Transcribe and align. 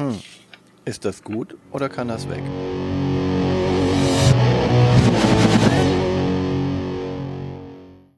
Hm. 0.00 0.18
Ist 0.86 1.04
das 1.04 1.22
gut 1.22 1.58
oder 1.72 1.90
kann 1.90 2.08
das 2.08 2.26
weg? 2.30 2.42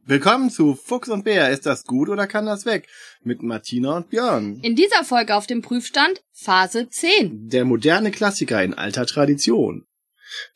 Willkommen 0.05 0.51
zu 0.51 0.77
Fuchs 0.77 1.09
und 1.09 1.25
Bär. 1.25 1.51
Ist 1.51 1.67
das 1.67 1.85
gut 1.85 2.09
oder 2.09 2.29
kann 2.29 2.47
das 2.47 2.67
weg? 2.67 2.87
Mit 3.25 3.43
Martina 3.43 3.97
und 3.97 4.11
Björn. 4.11 4.61
In 4.63 4.77
dieser 4.77 5.03
Folge 5.03 5.35
auf 5.35 5.49
dem 5.49 5.61
Prüfstand 5.61 6.23
Phase 6.33 6.89
10. 6.89 7.49
Der 7.49 7.65
moderne 7.65 8.13
Klassiker 8.13 8.63
in 8.63 8.75
alter 8.75 9.07
Tradition. 9.07 9.85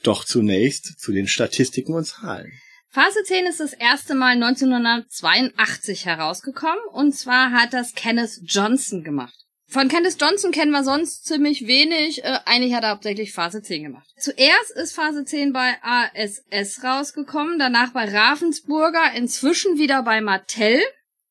Doch 0.05 0.25
zunächst 0.25 1.01
zu 1.01 1.11
den 1.11 1.27
Statistiken 1.27 1.95
und 1.95 2.05
Zahlen. 2.05 2.53
Phase 2.91 3.25
10 3.25 3.47
ist 3.47 3.59
das 3.59 3.73
erste 3.73 4.15
Mal 4.15 4.35
1982 4.41 6.07
herausgekommen 6.07 6.85
und 6.93 7.17
zwar 7.17 7.51
hat 7.51 7.73
das 7.73 7.95
Kenneth 7.95 8.43
Johnson 8.45 9.03
gemacht. 9.03 9.46
Von 9.69 9.89
Kenneth 9.89 10.21
Johnson 10.21 10.53
kennen 10.53 10.71
wir 10.71 10.85
sonst 10.85 11.25
ziemlich 11.25 11.67
wenig. 11.67 12.25
Äh, 12.25 12.39
eigentlich 12.45 12.75
hat 12.75 12.85
er 12.85 12.91
hauptsächlich 12.91 13.33
Phase 13.33 13.63
10 13.63 13.83
gemacht. 13.83 14.09
Zuerst 14.19 14.71
ist 14.77 14.95
Phase 14.95 15.25
10 15.25 15.53
bei 15.53 15.75
ASS 15.83 16.85
rausgekommen, 16.85 17.59
danach 17.59 17.93
bei 17.93 18.05
Ravensburger, 18.05 19.13
inzwischen 19.17 19.79
wieder 19.79 20.03
bei 20.03 20.21
Mattel, 20.21 20.81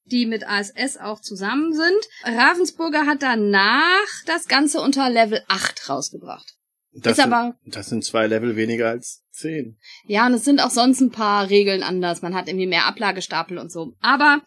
die 0.05 0.25
mit 0.25 0.47
ASS 0.47 0.97
auch 0.97 1.21
zusammen 1.21 1.73
sind. 1.73 2.07
Ravensburger 2.23 3.05
hat 3.05 3.23
danach 3.23 4.23
das 4.25 4.47
Ganze 4.47 4.81
unter 4.81 5.09
Level 5.09 5.41
8 5.47 5.89
rausgebracht. 5.89 6.55
Das, 6.97 7.17
ist 7.17 7.23
sind, 7.23 7.33
aber 7.33 7.55
das 7.65 7.87
sind 7.87 8.05
zwei 8.05 8.27
Level 8.27 8.55
weniger 8.55 8.89
als 8.89 9.23
zehn. 9.31 9.77
Ja, 10.05 10.25
und 10.27 10.33
es 10.33 10.45
sind 10.45 10.61
auch 10.61 10.69
sonst 10.69 11.01
ein 11.01 11.11
paar 11.11 11.49
Regeln 11.49 11.83
anders. 11.83 12.21
Man 12.21 12.33
hat 12.33 12.47
irgendwie 12.47 12.67
mehr 12.67 12.85
Ablagestapel 12.85 13.57
und 13.57 13.71
so. 13.71 13.95
Aber 13.99 14.41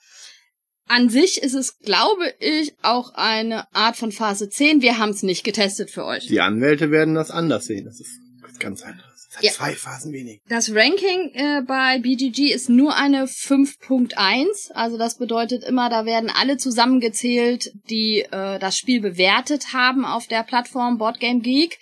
an 0.89 1.09
sich 1.09 1.43
ist 1.43 1.55
es, 1.55 1.79
glaube 1.81 2.33
ich, 2.41 2.75
auch 2.83 3.15
eine 3.15 3.73
Art 3.75 3.97
von 3.97 4.13
Phase 4.13 4.49
10. 4.49 4.83
Wir 4.83 4.99
haben 4.99 5.11
es 5.11 5.23
nicht 5.23 5.45
getestet 5.45 5.91
für 5.91 6.05
euch. 6.05 6.27
Die 6.27 6.41
Anwälte 6.41 6.91
werden 6.91 7.15
das 7.15 7.31
anders 7.31 7.67
sehen. 7.67 7.85
Das 7.85 8.01
ist 8.01 8.19
ganz 8.59 8.83
anderes. 8.83 9.05
Es 9.31 9.37
hat 9.37 9.45
Ja. 9.45 9.53
zwei 9.53 9.75
Phasen 9.75 10.13
weniger. 10.13 10.41
Das 10.49 10.71
Ranking 10.75 11.31
äh, 11.35 11.63
bei 11.67 11.99
BGG 11.99 12.51
ist 12.53 12.69
nur 12.71 12.97
eine 12.97 13.27
5.1. 13.27 14.73
Also 14.73 14.97
das 14.97 15.19
bedeutet 15.19 15.65
immer, 15.65 15.91
da 15.91 16.05
werden 16.07 16.31
alle 16.35 16.57
zusammengezählt, 16.57 17.73
die 17.91 18.21
äh, 18.21 18.59
das 18.59 18.77
Spiel 18.79 19.01
bewertet 19.01 19.73
haben 19.73 20.05
auf 20.05 20.27
der 20.27 20.43
Plattform 20.45 20.99
Boardgame 20.99 21.41
Geek. 21.41 21.79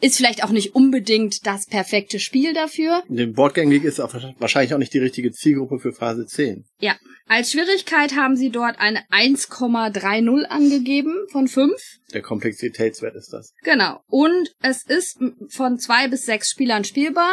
Ist 0.00 0.16
vielleicht 0.16 0.44
auch 0.44 0.50
nicht 0.50 0.74
unbedingt 0.74 1.46
das 1.46 1.66
perfekte 1.66 2.20
Spiel 2.20 2.54
dafür. 2.54 3.02
Dem 3.08 3.32
Boardgame 3.32 3.70
League 3.72 3.84
ist 3.84 4.00
auch 4.00 4.14
wahrscheinlich 4.38 4.74
auch 4.74 4.78
nicht 4.78 4.94
die 4.94 4.98
richtige 4.98 5.32
Zielgruppe 5.32 5.78
für 5.80 5.92
Phase 5.92 6.26
10. 6.26 6.64
Ja. 6.80 6.96
Als 7.26 7.52
Schwierigkeit 7.52 8.14
haben 8.16 8.36
sie 8.36 8.50
dort 8.50 8.78
eine 8.78 9.00
1,30 9.10 10.44
angegeben 10.44 11.14
von 11.30 11.46
5. 11.46 11.74
Der 12.14 12.22
Komplexitätswert 12.22 13.16
ist 13.16 13.32
das. 13.32 13.52
Genau. 13.62 14.00
Und 14.06 14.54
es 14.62 14.84
ist 14.84 15.18
von 15.50 15.78
zwei 15.78 16.08
bis 16.08 16.24
sechs 16.24 16.50
Spielern 16.50 16.84
spielbar. 16.84 17.32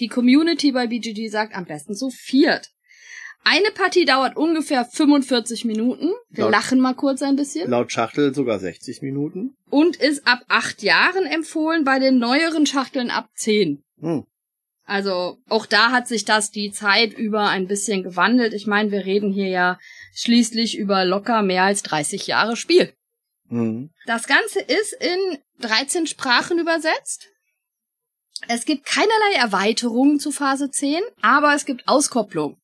Die 0.00 0.08
Community 0.08 0.72
bei 0.72 0.88
BGG 0.88 1.28
sagt 1.28 1.54
am 1.54 1.64
besten 1.64 1.94
so 1.94 2.10
viert. 2.10 2.70
Eine 3.48 3.70
Partie 3.70 4.04
dauert 4.04 4.36
ungefähr 4.36 4.84
45 4.84 5.64
Minuten. 5.64 6.10
Wir 6.30 6.44
Laut- 6.44 6.52
lachen 6.52 6.80
mal 6.80 6.94
kurz 6.94 7.22
ein 7.22 7.36
bisschen. 7.36 7.70
Laut 7.70 7.92
Schachtel 7.92 8.34
sogar 8.34 8.58
60 8.58 9.02
Minuten. 9.02 9.54
Und 9.70 9.94
ist 9.94 10.26
ab 10.26 10.40
acht 10.48 10.82
Jahren 10.82 11.26
empfohlen, 11.26 11.84
bei 11.84 12.00
den 12.00 12.18
neueren 12.18 12.66
Schachteln 12.66 13.08
ab 13.08 13.28
10. 13.36 13.84
Hm. 14.00 14.26
Also 14.84 15.38
auch 15.48 15.64
da 15.64 15.92
hat 15.92 16.08
sich 16.08 16.24
das 16.24 16.50
die 16.50 16.72
Zeit 16.72 17.12
über 17.12 17.48
ein 17.48 17.68
bisschen 17.68 18.02
gewandelt. 18.02 18.52
Ich 18.52 18.66
meine, 18.66 18.90
wir 18.90 19.04
reden 19.04 19.32
hier 19.32 19.48
ja 19.48 19.78
schließlich 20.12 20.76
über 20.76 21.04
locker 21.04 21.42
mehr 21.42 21.62
als 21.62 21.84
30 21.84 22.26
Jahre 22.26 22.56
Spiel. 22.56 22.94
Hm. 23.48 23.90
Das 24.06 24.26
Ganze 24.26 24.58
ist 24.58 24.92
in 24.92 25.38
13 25.60 26.08
Sprachen 26.08 26.58
übersetzt. 26.58 27.28
Es 28.48 28.64
gibt 28.64 28.86
keinerlei 28.86 29.36
Erweiterungen 29.38 30.18
zu 30.18 30.32
Phase 30.32 30.68
10, 30.68 31.00
aber 31.22 31.54
es 31.54 31.64
gibt 31.64 31.86
Auskopplung. 31.86 32.56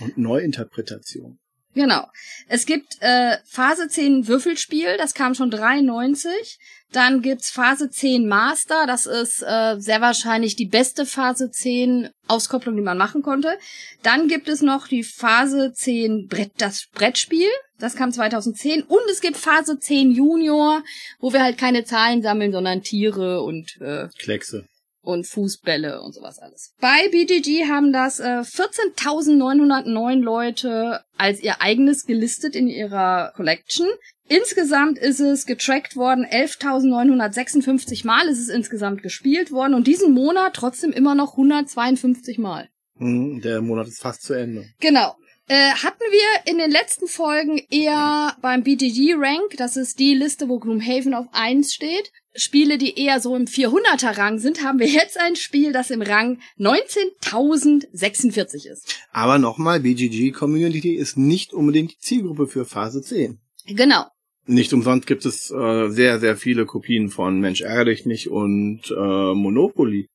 Und 0.00 0.18
Neuinterpretation. 0.18 1.38
Genau. 1.76 2.06
Es 2.48 2.64
gibt 2.64 2.96
äh, 3.00 3.36
Phase 3.44 3.86
10 3.86 4.28
Würfelspiel, 4.28 4.96
das 4.96 5.12
kam 5.12 5.34
schon 5.34 5.50
93. 5.50 6.58
Dann 6.90 7.20
gibt's 7.20 7.50
Phase 7.50 7.90
10 7.90 8.26
Master, 8.26 8.86
das 8.86 9.04
ist 9.04 9.42
äh, 9.42 9.76
sehr 9.78 10.00
wahrscheinlich 10.00 10.56
die 10.56 10.64
beste 10.64 11.04
Phase 11.04 11.50
10 11.50 12.08
Auskopplung, 12.28 12.76
die 12.76 12.82
man 12.82 12.96
machen 12.96 13.20
konnte. 13.20 13.58
Dann 14.02 14.26
gibt 14.26 14.48
es 14.48 14.62
noch 14.62 14.88
die 14.88 15.02
Phase 15.02 15.72
10 15.74 16.28
Brett, 16.28 16.52
das 16.56 16.86
Brettspiel, 16.94 17.50
das 17.78 17.94
kam 17.94 18.10
2010. 18.10 18.82
Und 18.82 19.02
es 19.10 19.20
gibt 19.20 19.36
Phase 19.36 19.78
10 19.78 20.12
Junior, 20.12 20.82
wo 21.18 21.34
wir 21.34 21.42
halt 21.42 21.58
keine 21.58 21.84
Zahlen 21.84 22.22
sammeln, 22.22 22.52
sondern 22.52 22.82
Tiere 22.82 23.42
und 23.42 23.78
äh, 23.82 24.08
Kleckse. 24.18 24.66
Und 25.06 25.26
Fußbälle 25.26 26.02
und 26.02 26.12
sowas 26.12 26.38
alles. 26.38 26.74
Bei 26.80 27.08
BGG 27.10 27.68
haben 27.68 27.92
das 27.92 28.18
äh, 28.18 28.42
14.909 28.42 30.20
Leute 30.20 31.00
als 31.16 31.40
ihr 31.40 31.62
eigenes 31.62 32.06
gelistet 32.06 32.56
in 32.56 32.68
ihrer 32.68 33.32
Collection. 33.36 33.86
Insgesamt 34.28 34.98
ist 34.98 35.20
es 35.20 35.46
getrackt 35.46 35.94
worden, 35.94 36.26
11.956 36.26 38.04
Mal 38.04 38.28
ist 38.28 38.40
es 38.40 38.48
insgesamt 38.48 39.02
gespielt 39.02 39.52
worden 39.52 39.74
und 39.74 39.86
diesen 39.86 40.12
Monat 40.12 40.54
trotzdem 40.54 40.90
immer 40.90 41.14
noch 41.14 41.32
152 41.32 42.38
Mal. 42.38 42.68
Hm. 42.98 43.40
Der 43.42 43.62
Monat 43.62 43.86
ist 43.86 44.00
fast 44.00 44.22
zu 44.22 44.34
Ende. 44.34 44.66
Genau. 44.80 45.14
Äh, 45.48 45.74
hatten 45.74 46.02
wir 46.10 46.50
in 46.50 46.58
den 46.58 46.72
letzten 46.72 47.06
Folgen 47.06 47.60
eher 47.70 48.36
beim 48.42 48.64
BGG-Rank, 48.64 49.56
das 49.56 49.76
ist 49.76 50.00
die 50.00 50.14
Liste, 50.14 50.48
wo 50.48 50.58
Gloomhaven 50.58 51.14
auf 51.14 51.28
1 51.30 51.72
steht, 51.72 52.10
Spiele, 52.34 52.78
die 52.78 52.98
eher 52.98 53.20
so 53.20 53.36
im 53.36 53.44
400er-Rang 53.44 54.40
sind, 54.40 54.64
haben 54.64 54.80
wir 54.80 54.88
jetzt 54.88 55.20
ein 55.20 55.36
Spiel, 55.36 55.72
das 55.72 55.90
im 55.90 56.02
Rang 56.02 56.40
19.046 56.58 58.68
ist. 58.68 58.92
Aber 59.12 59.38
nochmal, 59.38 59.78
BGG 59.80 60.32
Community 60.32 60.96
ist 60.96 61.16
nicht 61.16 61.52
unbedingt 61.52 61.92
die 61.92 61.98
Zielgruppe 61.98 62.48
für 62.48 62.64
Phase 62.64 63.00
10. 63.00 63.38
Genau. 63.66 64.06
Nicht 64.46 64.72
umsonst 64.72 65.06
gibt 65.06 65.24
es 65.26 65.52
äh, 65.52 65.90
sehr, 65.90 66.18
sehr 66.18 66.36
viele 66.36 66.66
Kopien 66.66 67.08
von 67.08 67.38
Mensch 67.40 67.60
ärgere 67.60 67.84
dich 67.86 68.04
nicht 68.04 68.28
und 68.28 68.90
äh, 68.90 69.34
Monopoly. 69.34 70.08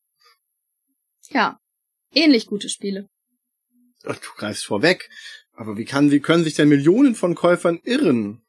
Ja. 1.29 1.57
Ähnlich 2.13 2.47
gute 2.47 2.67
Spiele. 2.67 3.07
Ach, 4.05 4.15
du 4.17 4.27
greifst 4.37 4.65
vorweg. 4.65 5.09
Aber 5.53 5.77
wie, 5.77 5.85
kann, 5.85 6.11
wie 6.11 6.19
können 6.19 6.43
sich 6.43 6.55
denn 6.55 6.69
Millionen 6.69 7.13
von 7.15 7.35
Käufern 7.35 7.79
irren? 7.83 8.41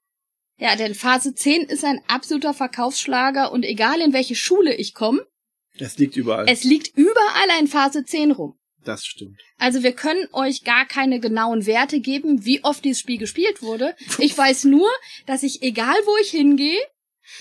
Ja, 0.58 0.76
denn 0.76 0.94
Phase 0.94 1.34
10 1.34 1.62
ist 1.62 1.84
ein 1.84 2.00
absoluter 2.06 2.54
Verkaufsschlager 2.54 3.50
und 3.52 3.64
egal 3.64 4.00
in 4.00 4.12
welche 4.12 4.36
Schule 4.36 4.74
ich 4.74 4.94
komme, 4.94 5.26
Es 5.78 5.98
liegt 5.98 6.16
überall. 6.16 6.46
es 6.48 6.62
liegt 6.64 6.96
überall 6.96 7.50
ein 7.58 7.66
Phase 7.66 8.04
10 8.04 8.30
rum. 8.32 8.56
das 8.84 9.04
stimmt. 9.04 9.40
Also 9.58 9.82
wir 9.82 9.92
können 9.92 10.26
euch 10.32 10.62
gar 10.64 10.86
keine 10.86 11.20
genauen 11.20 11.66
Werte 11.66 12.00
geben, 12.00 12.44
wie 12.44 12.62
oft 12.64 12.84
dieses 12.84 13.00
Spiel 13.00 13.18
gespielt 13.18 13.62
wurde. 13.62 13.94
Ich 14.18 14.36
weiß 14.38 14.64
nur, 14.64 14.88
dass 15.26 15.42
ich, 15.42 15.62
egal 15.62 15.94
wo 16.04 16.16
ich 16.18 16.30
hingehe, 16.30 16.80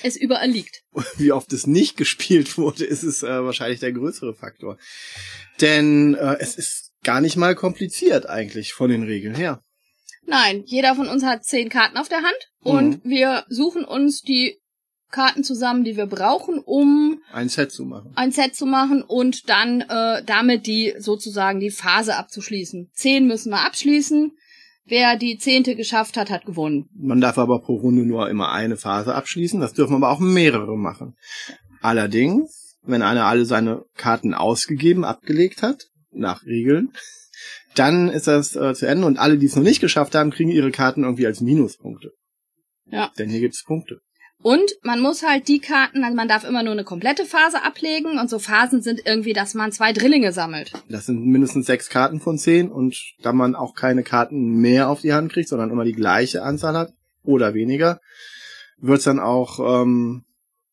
es 0.04 0.16
überall 0.18 0.50
liegt. 0.50 0.84
Wie 1.18 1.32
oft 1.32 1.52
es 1.54 1.66
nicht 1.68 1.98
gespielt 1.98 2.58
wurde, 2.58 2.86
ist 2.86 3.04
es 3.04 3.24
äh, 3.24 3.44
wahrscheinlich 3.44 3.80
der 3.80 3.92
größere 3.92 4.34
Faktor. 4.36 4.78
Denn 5.60 6.14
äh, 6.16 6.38
es 6.40 6.56
ist 6.56 6.91
gar 7.04 7.22
nicht 7.22 7.38
mal 7.38 7.56
kompliziert 7.56 8.30
eigentlich 8.30 8.74
von 8.74 8.90
den 8.90 9.04
Regeln 9.04 9.36
her. 9.36 9.62
Nein, 10.26 10.64
jeder 10.66 10.96
von 10.96 11.08
uns 11.08 11.24
hat 11.24 11.44
zehn 11.44 11.70
Karten 11.70 11.98
auf 11.98 12.08
der 12.10 12.20
Hand 12.20 12.52
und 12.60 13.04
wir 13.04 13.44
suchen 13.50 13.84
uns 13.84 14.22
die 14.22 14.60
Karten 15.10 15.44
zusammen, 15.44 15.84
die 15.84 15.98
wir 15.98 16.06
brauchen, 16.06 16.60
um 16.60 17.20
Ein 17.34 17.50
Set 17.50 17.72
zu 17.72 17.84
machen. 17.84 18.14
ein 18.16 18.32
Set 18.32 18.56
zu 18.56 18.66
machen 18.66 19.02
und 19.02 19.50
dann 19.50 19.82
äh, 19.82 20.24
damit 20.24 20.68
die 20.68 20.94
sozusagen 21.00 21.60
die 21.60 21.72
Phase 21.72 22.16
abzuschließen. 22.16 22.92
Zehn 22.94 23.28
müssen 23.28 23.50
wir 23.50 23.66
abschließen. 23.66 24.32
Wer 24.86 25.18
die 25.18 25.38
zehnte 25.38 25.76
geschafft 25.76 26.16
hat, 26.18 26.30
hat 26.30 26.46
gewonnen. 26.46 26.90
Man 26.94 27.20
darf 27.20 27.38
aber 27.38 27.60
pro 27.62 27.76
Runde 27.76 28.04
nur 28.04 28.30
immer 28.30 28.52
eine 28.52 28.78
Phase 28.78 29.14
abschließen. 29.14 29.60
Das 29.60 29.74
dürfen 29.74 29.96
aber 29.96 30.10
auch 30.12 30.20
mehrere 30.20 30.78
machen. 30.78 31.16
Allerdings, 31.82 32.78
wenn 32.84 33.02
einer 33.02 33.26
alle 33.26 33.46
seine 33.46 33.84
Karten 33.96 34.34
ausgegeben, 34.34 35.04
abgelegt 35.04 35.62
hat, 35.62 35.88
nach 36.12 36.46
Regeln, 36.46 36.92
dann 37.76 38.10
ist 38.10 38.28
das 38.28 38.56
äh, 38.56 38.74
zu 38.74 38.86
Ende 38.88 39.08
und 39.08 39.18
alle, 39.18 39.38
die 39.38 39.46
es 39.46 39.56
noch 39.56 39.64
nicht 39.64 39.82
geschafft 39.82 40.16
haben, 40.16 40.32
kriegen 40.32 40.52
ihre 40.52 40.72
Karten 40.72 41.04
irgendwie 41.04 41.26
als 41.26 41.42
Minuspunkte. 41.42 42.12
Ja. 42.86 43.12
Denn 43.18 43.30
hier 43.30 43.40
gibt's 43.40 43.64
Punkte. 43.64 44.02
Und 44.44 44.72
man 44.82 45.00
muss 45.00 45.24
halt 45.24 45.48
die 45.48 45.60
Karten, 45.60 46.04
also 46.04 46.16
man 46.16 46.28
darf 46.28 46.44
immer 46.44 46.64
nur 46.64 46.74
eine 46.74 46.84
komplette 46.84 47.26
Phase 47.26 47.64
ablegen 47.64 48.18
und 48.20 48.30
so 48.30 48.40
Phasen 48.40 48.82
sind 48.82 49.02
irgendwie, 49.06 49.34
dass 49.34 49.54
man 49.54 49.72
zwei 49.72 49.94
Drillinge 49.94 50.34
sammelt. 50.34 50.72
Das 50.90 51.06
sind 51.06 51.24
mindestens 51.28 51.68
sechs 51.68 51.90
Karten 51.90 52.20
von 52.20 52.40
zehn 52.40 52.72
und 52.72 52.98
da 53.22 53.34
man 53.34 53.56
auch 53.56 53.76
keine 53.76 54.02
Karten 54.04 54.60
mehr 54.60 54.90
auf 54.90 55.02
die 55.02 55.14
Hand 55.14 55.32
kriegt, 55.32 55.48
sondern 55.48 55.70
immer 55.70 55.84
die 55.84 55.94
gleiche 55.94 56.42
Anzahl 56.42 56.76
hat 56.76 56.92
oder 57.24 57.54
weniger, 57.54 58.00
wird's 58.78 59.04
dann 59.04 59.20
auch, 59.20 59.84
ähm, 59.84 60.24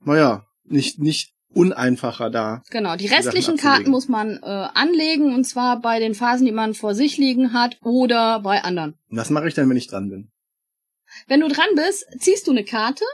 naja, 0.02 0.46
nicht, 0.64 0.98
nicht 0.98 1.34
uneinfacher 1.54 2.30
da. 2.30 2.62
Genau, 2.70 2.96
die 2.96 3.06
restlichen 3.06 3.54
abzulegen. 3.54 3.56
Karten 3.58 3.90
muss 3.90 4.08
man 4.08 4.38
äh, 4.42 4.46
anlegen 4.74 5.34
und 5.34 5.44
zwar 5.44 5.80
bei 5.80 5.98
den 5.98 6.14
Phasen, 6.14 6.46
die 6.46 6.52
man 6.52 6.74
vor 6.74 6.94
sich 6.94 7.16
liegen 7.16 7.52
hat 7.52 7.78
oder 7.82 8.40
bei 8.40 8.62
anderen. 8.64 8.98
Und 9.10 9.16
das 9.16 9.30
mache 9.30 9.48
ich 9.48 9.54
dann, 9.54 9.68
wenn 9.68 9.76
ich 9.76 9.88
dran 9.88 10.08
bin. 10.10 10.30
Wenn 11.26 11.40
du 11.40 11.48
dran 11.48 11.68
bist, 11.74 12.06
ziehst 12.18 12.46
du 12.46 12.50
eine 12.50 12.64
Karte, 12.64 13.04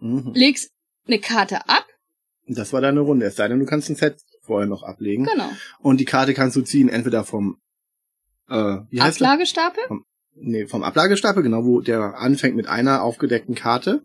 Mhm. 0.00 0.32
legst 0.34 0.72
eine 1.06 1.18
Karte 1.18 1.68
ab. 1.68 1.86
Das 2.46 2.72
war 2.72 2.80
deine 2.80 3.00
Runde. 3.00 3.26
Es 3.26 3.36
sei 3.36 3.48
denn, 3.48 3.58
du 3.60 3.66
kannst 3.66 3.88
ein 3.88 3.96
Set 3.96 4.16
vorher 4.42 4.66
noch 4.68 4.82
ablegen. 4.82 5.24
Genau. 5.24 5.48
Und 5.80 5.98
die 5.98 6.04
Karte 6.04 6.34
kannst 6.34 6.56
du 6.56 6.62
ziehen, 6.62 6.88
entweder 6.88 7.24
vom 7.24 7.58
äh, 8.48 8.78
wie 8.90 9.00
heißt? 9.00 9.22
Ablagestapel? 9.22 9.82
Vom, 9.86 10.04
nee, 10.34 10.66
vom 10.66 10.82
Ablagestapel, 10.82 11.42
genau, 11.42 11.64
wo 11.64 11.80
der 11.80 12.18
anfängt 12.18 12.56
mit 12.56 12.66
einer 12.66 13.02
aufgedeckten 13.02 13.54
Karte. 13.54 14.02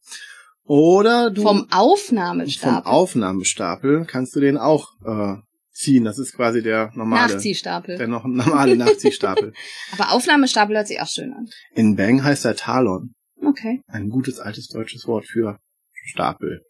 Oder 0.67 1.31
du 1.31 1.41
Vom 1.43 1.67
Aufnahmestapel. 1.71 2.83
vom 2.83 2.85
Aufnahmestapel 2.85 4.05
kannst 4.05 4.35
du 4.35 4.39
den 4.41 4.57
auch 4.57 4.89
äh, 5.05 5.35
ziehen. 5.71 6.03
Das 6.03 6.19
ist 6.19 6.33
quasi 6.33 6.61
der 6.61 6.91
normale, 6.93 7.33
Nachziehstapel. 7.33 7.97
der 7.97 8.07
noch 8.07 8.25
normale 8.25 8.75
Nachziehstapel. 8.75 9.53
Aber 9.93 10.11
Aufnahmestapel 10.11 10.75
hört 10.75 10.87
sich 10.87 10.99
auch 11.01 11.07
schön 11.07 11.33
an. 11.33 11.49
In 11.73 11.95
Bang 11.95 12.23
heißt 12.23 12.45
er 12.45 12.55
Talon. 12.55 13.13
Okay. 13.41 13.81
Ein 13.87 14.09
gutes 14.09 14.39
altes 14.39 14.67
deutsches 14.67 15.07
Wort 15.07 15.25
für 15.25 15.59
Stapel. 16.05 16.61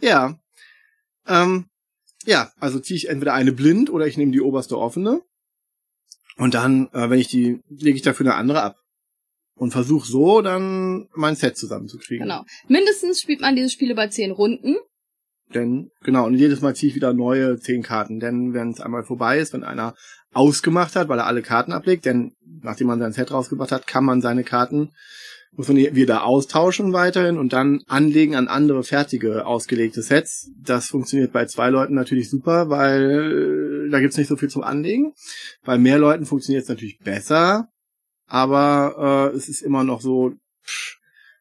Ja. 0.00 0.36
Ähm, 1.26 1.66
ja, 2.24 2.50
also 2.58 2.80
ziehe 2.80 2.96
ich 2.96 3.08
entweder 3.08 3.34
eine 3.34 3.52
blind 3.52 3.90
oder 3.90 4.06
ich 4.06 4.16
nehme 4.16 4.32
die 4.32 4.40
oberste 4.40 4.78
offene. 4.78 5.20
Und 6.36 6.54
dann, 6.54 6.88
äh, 6.92 7.10
wenn 7.10 7.20
ich 7.20 7.28
die, 7.28 7.60
lege 7.68 7.96
ich 7.96 8.02
dafür 8.02 8.26
eine 8.26 8.34
andere 8.34 8.62
ab. 8.62 8.76
Und 9.56 9.70
versuche 9.70 10.06
so 10.06 10.40
dann 10.40 11.06
mein 11.14 11.36
Set 11.36 11.56
zusammenzukriegen. 11.56 12.26
Genau. 12.26 12.44
Mindestens 12.66 13.20
spielt 13.20 13.40
man 13.40 13.54
dieses 13.54 13.72
Spiel 13.72 13.90
über 13.90 14.10
zehn 14.10 14.32
Runden. 14.32 14.76
Denn, 15.54 15.90
genau, 16.02 16.26
und 16.26 16.34
jedes 16.34 16.60
Mal 16.60 16.74
ziehe 16.74 16.90
ich 16.90 16.96
wieder 16.96 17.12
neue 17.12 17.58
zehn 17.58 17.82
Karten. 17.82 18.18
Denn 18.18 18.54
wenn 18.54 18.70
es 18.70 18.80
einmal 18.80 19.04
vorbei 19.04 19.38
ist, 19.38 19.52
wenn 19.52 19.62
einer 19.62 19.94
ausgemacht 20.32 20.96
hat, 20.96 21.08
weil 21.08 21.18
er 21.18 21.26
alle 21.26 21.42
Karten 21.42 21.72
ablegt, 21.72 22.04
denn 22.04 22.32
nachdem 22.62 22.88
man 22.88 22.98
sein 22.98 23.12
Set 23.12 23.30
rausgebracht 23.30 23.70
hat, 23.70 23.86
kann 23.86 24.04
man 24.04 24.20
seine 24.20 24.42
Karten, 24.42 24.90
muss 25.52 25.68
man 25.68 25.76
wieder 25.76 26.24
austauschen 26.24 26.92
weiterhin 26.92 27.38
und 27.38 27.52
dann 27.52 27.82
anlegen 27.86 28.34
an 28.34 28.48
andere 28.48 28.82
fertige 28.82 29.46
ausgelegte 29.46 30.02
Sets. 30.02 30.50
Das 30.60 30.88
funktioniert 30.88 31.32
bei 31.32 31.46
zwei 31.46 31.70
Leuten 31.70 31.94
natürlich 31.94 32.28
super, 32.28 32.68
weil 32.70 33.86
äh, 33.86 33.90
da 33.90 34.00
gibt's 34.00 34.16
nicht 34.16 34.28
so 34.28 34.36
viel 34.36 34.48
zum 34.48 34.64
Anlegen. 34.64 35.12
Bei 35.64 35.78
mehr 35.78 35.98
Leuten 35.98 36.26
funktioniert 36.26 36.64
es 36.64 36.68
natürlich 36.68 36.98
besser, 36.98 37.68
aber 38.26 39.30
äh, 39.32 39.36
es 39.36 39.48
ist 39.48 39.62
immer 39.62 39.84
noch 39.84 40.00
so, 40.00 40.32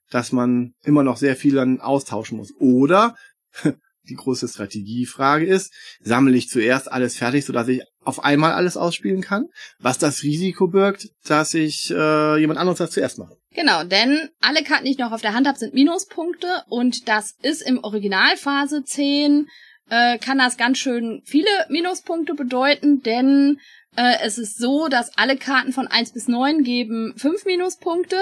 dass 0.10 0.32
man 0.32 0.74
immer 0.84 1.04
noch 1.04 1.18
sehr 1.18 1.36
viel 1.36 1.56
dann 1.56 1.82
austauschen 1.82 2.38
muss. 2.38 2.54
Oder 2.60 3.16
die 4.10 4.16
große 4.16 4.48
Strategiefrage 4.48 5.46
ist, 5.46 5.74
sammle 6.02 6.36
ich 6.36 6.50
zuerst 6.50 6.92
alles 6.92 7.18
fertig, 7.18 7.46
sodass 7.46 7.68
ich 7.68 7.82
auf 8.02 8.24
einmal 8.24 8.52
alles 8.52 8.76
ausspielen 8.76 9.22
kann, 9.22 9.48
was 9.80 9.98
das 9.98 10.24
Risiko 10.24 10.68
birgt, 10.68 11.10
dass 11.26 11.54
ich 11.54 11.90
äh, 11.90 12.38
jemand 12.38 12.60
anderes 12.60 12.80
das 12.80 12.92
zuerst 12.92 13.18
mache. 13.18 13.38
Genau, 13.52 13.84
denn 13.84 14.30
alle 14.42 14.64
Karten, 14.64 14.86
die 14.86 14.92
ich 14.92 14.98
noch 14.98 15.12
auf 15.12 15.22
der 15.22 15.34
Hand 15.34 15.48
habe, 15.48 15.58
sind 15.58 15.74
Minuspunkte 15.74 16.64
und 16.68 17.08
das 17.08 17.36
ist 17.42 17.62
im 17.62 17.84
Originalphase 17.84 18.84
10, 18.84 19.48
äh, 19.90 20.18
kann 20.18 20.38
das 20.38 20.58
ganz 20.58 20.80
schön 20.80 21.22
viele 21.26 21.50
Minuspunkte 21.70 22.34
bedeuten, 22.34 23.02
denn 23.04 23.60
äh, 23.96 24.18
es 24.24 24.38
ist 24.38 24.58
so, 24.58 24.88
dass 24.88 25.18
alle 25.18 25.38
Karten 25.38 25.74
von 25.74 25.88
1 25.88 26.14
bis 26.14 26.28
9 26.28 26.64
geben 26.64 27.14
5 27.18 27.46
Minuspunkte, 27.46 28.18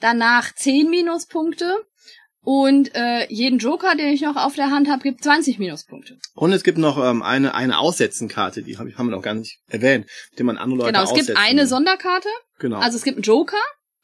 danach 0.00 0.54
10 0.54 0.90
Minuspunkte 0.90 1.84
und 2.42 2.94
äh, 2.94 3.26
jeden 3.32 3.58
Joker, 3.58 3.94
den 3.94 4.08
ich 4.08 4.20
noch 4.20 4.36
auf 4.36 4.54
der 4.54 4.70
Hand 4.70 4.88
habe, 4.90 5.02
gibt 5.02 5.22
20 5.24 5.58
Minuspunkte. 5.58 6.18
Und 6.34 6.52
es 6.52 6.62
gibt 6.62 6.78
noch 6.78 7.02
ähm, 7.02 7.22
eine 7.22 7.54
eine 7.54 7.78
Aussetzenkarte, 7.78 8.62
die 8.62 8.76
hab 8.76 8.86
ich, 8.86 8.98
haben 8.98 9.08
wir 9.08 9.16
noch 9.16 9.22
gar 9.22 9.34
nicht 9.34 9.60
erwähnt, 9.68 10.06
mit 10.30 10.38
der 10.38 10.46
man 10.46 10.58
andere 10.58 10.80
Leute 10.80 10.92
Genau, 10.92 11.04
es 11.04 11.14
gibt 11.14 11.38
eine 11.38 11.62
will. 11.62 11.66
Sonderkarte, 11.66 12.28
Genau. 12.58 12.78
Also 12.78 12.96
es 12.96 13.04
gibt 13.04 13.16
einen 13.16 13.22
Joker 13.22 13.56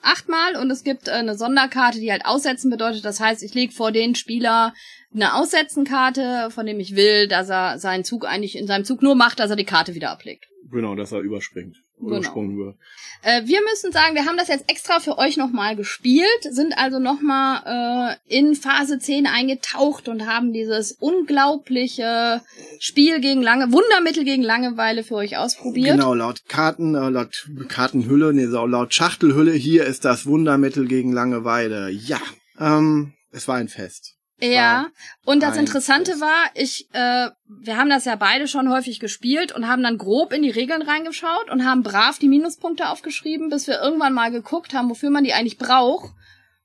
achtmal 0.02 0.56
und 0.56 0.70
es 0.70 0.82
gibt 0.82 1.08
äh, 1.08 1.12
eine 1.12 1.36
Sonderkarte, 1.36 2.00
die 2.00 2.10
halt 2.10 2.24
aussetzen 2.24 2.70
bedeutet. 2.70 3.04
Das 3.04 3.20
heißt, 3.20 3.42
ich 3.42 3.54
lege 3.54 3.72
vor 3.72 3.92
den 3.92 4.14
Spieler 4.14 4.74
eine 5.14 5.34
Aussetzenkarte, 5.34 6.50
von 6.50 6.66
dem 6.66 6.80
ich 6.80 6.96
will, 6.96 7.28
dass 7.28 7.48
er 7.48 7.78
seinen 7.78 8.04
Zug 8.04 8.26
eigentlich 8.26 8.56
in 8.56 8.66
seinem 8.66 8.84
Zug 8.84 9.02
nur 9.02 9.14
macht, 9.14 9.40
dass 9.40 9.50
er 9.50 9.56
die 9.56 9.64
Karte 9.64 9.94
wieder 9.94 10.10
ablegt. 10.10 10.46
Genau, 10.70 10.94
dass 10.94 11.12
er 11.12 11.20
überspringt. 11.20 11.76
Genau. 11.98 12.16
Übersprungen 12.16 12.56
wird. 12.56 12.76
Äh, 13.22 13.46
wir 13.46 13.60
müssen 13.62 13.92
sagen, 13.92 14.14
wir 14.14 14.24
haben 14.24 14.38
das 14.38 14.48
jetzt 14.48 14.70
extra 14.70 15.00
für 15.00 15.18
euch 15.18 15.36
nochmal 15.36 15.76
gespielt, 15.76 16.42
sind 16.48 16.72
also 16.76 16.98
nochmal 16.98 18.16
äh, 18.28 18.38
in 18.38 18.54
Phase 18.54 18.98
10 18.98 19.26
eingetaucht 19.26 20.08
und 20.08 20.26
haben 20.26 20.52
dieses 20.52 20.92
unglaubliche 20.92 22.40
Spiel 22.78 23.20
gegen 23.20 23.42
lange, 23.42 23.72
Wundermittel 23.72 24.24
gegen 24.24 24.42
Langeweile 24.42 25.04
für 25.04 25.16
euch 25.16 25.36
ausprobiert. 25.36 25.96
Genau, 25.96 26.14
laut 26.14 26.42
Karten, 26.48 26.94
äh, 26.94 27.10
laut 27.10 27.50
Kartenhülle, 27.68 28.32
nee, 28.32 28.44
laut 28.44 28.94
Schachtelhülle, 28.94 29.52
hier 29.52 29.84
ist 29.84 30.06
das 30.06 30.24
Wundermittel 30.24 30.86
gegen 30.86 31.12
Langeweile. 31.12 31.90
Ja, 31.90 32.20
ähm, 32.58 33.12
es 33.30 33.46
war 33.46 33.56
ein 33.56 33.68
Fest. 33.68 34.19
Ja, 34.42 34.88
und 35.24 35.42
das 35.42 35.56
Interessante 35.56 36.20
war, 36.20 36.50
ich, 36.54 36.88
äh, 36.92 37.28
wir 37.46 37.76
haben 37.76 37.90
das 37.90 38.04
ja 38.04 38.16
beide 38.16 38.48
schon 38.48 38.70
häufig 38.70 39.00
gespielt 39.00 39.52
und 39.52 39.68
haben 39.68 39.82
dann 39.82 39.98
grob 39.98 40.32
in 40.32 40.42
die 40.42 40.50
Regeln 40.50 40.82
reingeschaut 40.82 41.50
und 41.50 41.64
haben 41.64 41.82
brav 41.82 42.18
die 42.18 42.28
Minuspunkte 42.28 42.88
aufgeschrieben, 42.88 43.50
bis 43.50 43.66
wir 43.66 43.80
irgendwann 43.80 44.14
mal 44.14 44.30
geguckt 44.30 44.72
haben, 44.72 44.88
wofür 44.88 45.10
man 45.10 45.24
die 45.24 45.34
eigentlich 45.34 45.58
braucht. 45.58 46.14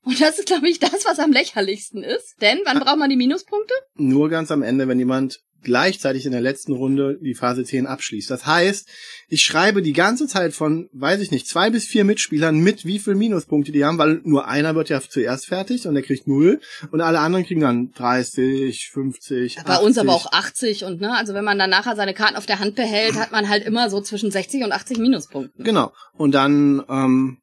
Und 0.02 0.20
das 0.20 0.38
ist, 0.38 0.46
glaube 0.46 0.68
ich, 0.68 0.78
das, 0.78 1.04
was 1.04 1.18
am 1.18 1.32
lächerlichsten 1.32 2.04
ist. 2.04 2.40
Denn 2.40 2.60
wann 2.64 2.78
braucht 2.78 2.98
man 2.98 3.10
die 3.10 3.16
Minuspunkte? 3.16 3.74
Nur 3.96 4.30
ganz 4.30 4.50
am 4.52 4.62
Ende, 4.62 4.86
wenn 4.86 4.98
jemand 4.98 5.40
gleichzeitig 5.62 6.26
in 6.26 6.32
der 6.32 6.40
letzten 6.40 6.72
Runde 6.72 7.18
die 7.20 7.34
Phase 7.34 7.64
10 7.64 7.86
abschließt. 7.86 8.30
Das 8.30 8.46
heißt, 8.46 8.88
ich 9.28 9.42
schreibe 9.42 9.82
die 9.82 9.92
ganze 9.92 10.26
Zeit 10.26 10.52
von, 10.52 10.88
weiß 10.92 11.20
ich 11.20 11.30
nicht, 11.30 11.48
zwei 11.48 11.70
bis 11.70 11.86
vier 11.86 12.04
Mitspielern 12.04 12.58
mit, 12.58 12.84
wie 12.84 12.98
viel 12.98 13.14
Minuspunkte 13.14 13.72
die 13.72 13.84
haben, 13.84 13.98
weil 13.98 14.20
nur 14.24 14.46
einer 14.48 14.74
wird 14.74 14.88
ja 14.88 15.00
zuerst 15.00 15.46
fertig 15.46 15.86
und 15.86 15.94
der 15.94 16.02
kriegt 16.02 16.28
null 16.28 16.60
und 16.90 17.00
alle 17.00 17.18
anderen 17.18 17.44
kriegen 17.44 17.60
dann 17.60 17.92
30, 17.92 18.90
50, 18.92 19.56
Bei 19.66 19.78
uns 19.78 19.98
aber 19.98 20.12
80. 20.12 20.26
auch 20.26 20.32
80 20.32 20.84
und 20.84 21.00
ne, 21.00 21.16
also 21.16 21.34
wenn 21.34 21.44
man 21.44 21.58
dann 21.58 21.70
nachher 21.70 21.96
seine 21.96 22.14
Karten 22.14 22.36
auf 22.36 22.46
der 22.46 22.60
Hand 22.60 22.76
behält, 22.76 23.16
hat 23.16 23.32
man 23.32 23.48
halt 23.48 23.64
immer 23.64 23.90
so 23.90 24.00
zwischen 24.00 24.30
60 24.30 24.64
und 24.64 24.72
80 24.72 24.98
Minuspunkten. 24.98 25.64
Genau. 25.64 25.92
Und 26.14 26.32
dann 26.32 26.82
ähm, 26.88 27.38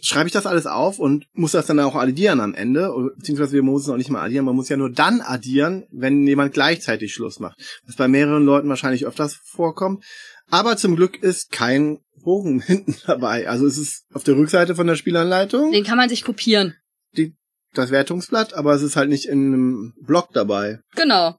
schreibe 0.00 0.26
ich 0.28 0.32
das 0.32 0.46
alles 0.46 0.66
auf 0.66 0.98
und 0.98 1.26
muss 1.32 1.52
das 1.52 1.66
dann 1.66 1.80
auch 1.80 1.94
addieren 1.96 2.40
am 2.40 2.54
Ende. 2.54 2.92
Oder- 2.94 3.14
Beziehungsweise 3.16 3.52
wir 3.52 3.62
müssen 3.62 3.80
es 3.82 3.86
noch 3.88 3.96
nicht 3.96 4.10
mal 4.10 4.22
addieren. 4.24 4.44
Man 4.44 4.54
muss 4.56 4.68
ja 4.68 4.76
nur 4.76 4.90
dann 4.90 5.20
addieren, 5.20 5.86
wenn 5.90 6.26
jemand 6.26 6.54
gleichzeitig 6.54 7.12
Schluss 7.14 7.40
macht. 7.40 7.58
Was 7.86 7.96
bei 7.96 8.08
mehreren 8.08 8.44
Leuten 8.44 8.68
wahrscheinlich 8.68 9.06
öfters 9.06 9.34
vorkommt. 9.34 10.04
Aber 10.50 10.76
zum 10.76 10.96
Glück 10.96 11.22
ist 11.22 11.50
kein 11.50 11.98
Bogen 12.22 12.60
hinten 12.66 12.94
dabei. 13.06 13.48
Also 13.48 13.66
es 13.66 13.76
ist 13.78 14.04
auf 14.14 14.24
der 14.24 14.36
Rückseite 14.36 14.74
von 14.74 14.86
der 14.86 14.96
Spielanleitung 14.96 15.72
Den 15.72 15.84
kann 15.84 15.96
man 15.98 16.08
sich 16.08 16.24
kopieren. 16.24 16.74
die, 17.16 17.34
das 17.74 17.90
Wertungsblatt, 17.90 18.54
aber 18.54 18.74
es 18.74 18.82
ist 18.82 18.96
halt 18.96 19.08
nicht 19.10 19.26
in 19.26 19.46
einem 19.52 19.94
Block 20.00 20.30
dabei. 20.32 20.80
Genau. 20.96 21.36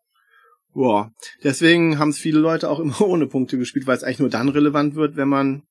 Boah. 0.74 1.12
Deswegen 1.43 1.98
haben 1.98 2.10
es 2.10 2.19
viele 2.19 2.39
Leute 2.39 2.69
auch 2.69 2.79
immer 2.79 3.01
ohne 3.07 3.25
Punkte 3.27 3.57
gespielt, 3.57 3.88
weil 3.88 3.98
es 3.98 4.03
eigentlich 4.03 4.19
nur 4.19 4.29
dann 4.29 4.50
relevant 4.50 4.95
wird, 4.95 5.15
wenn 5.15 5.27
man 5.29 5.63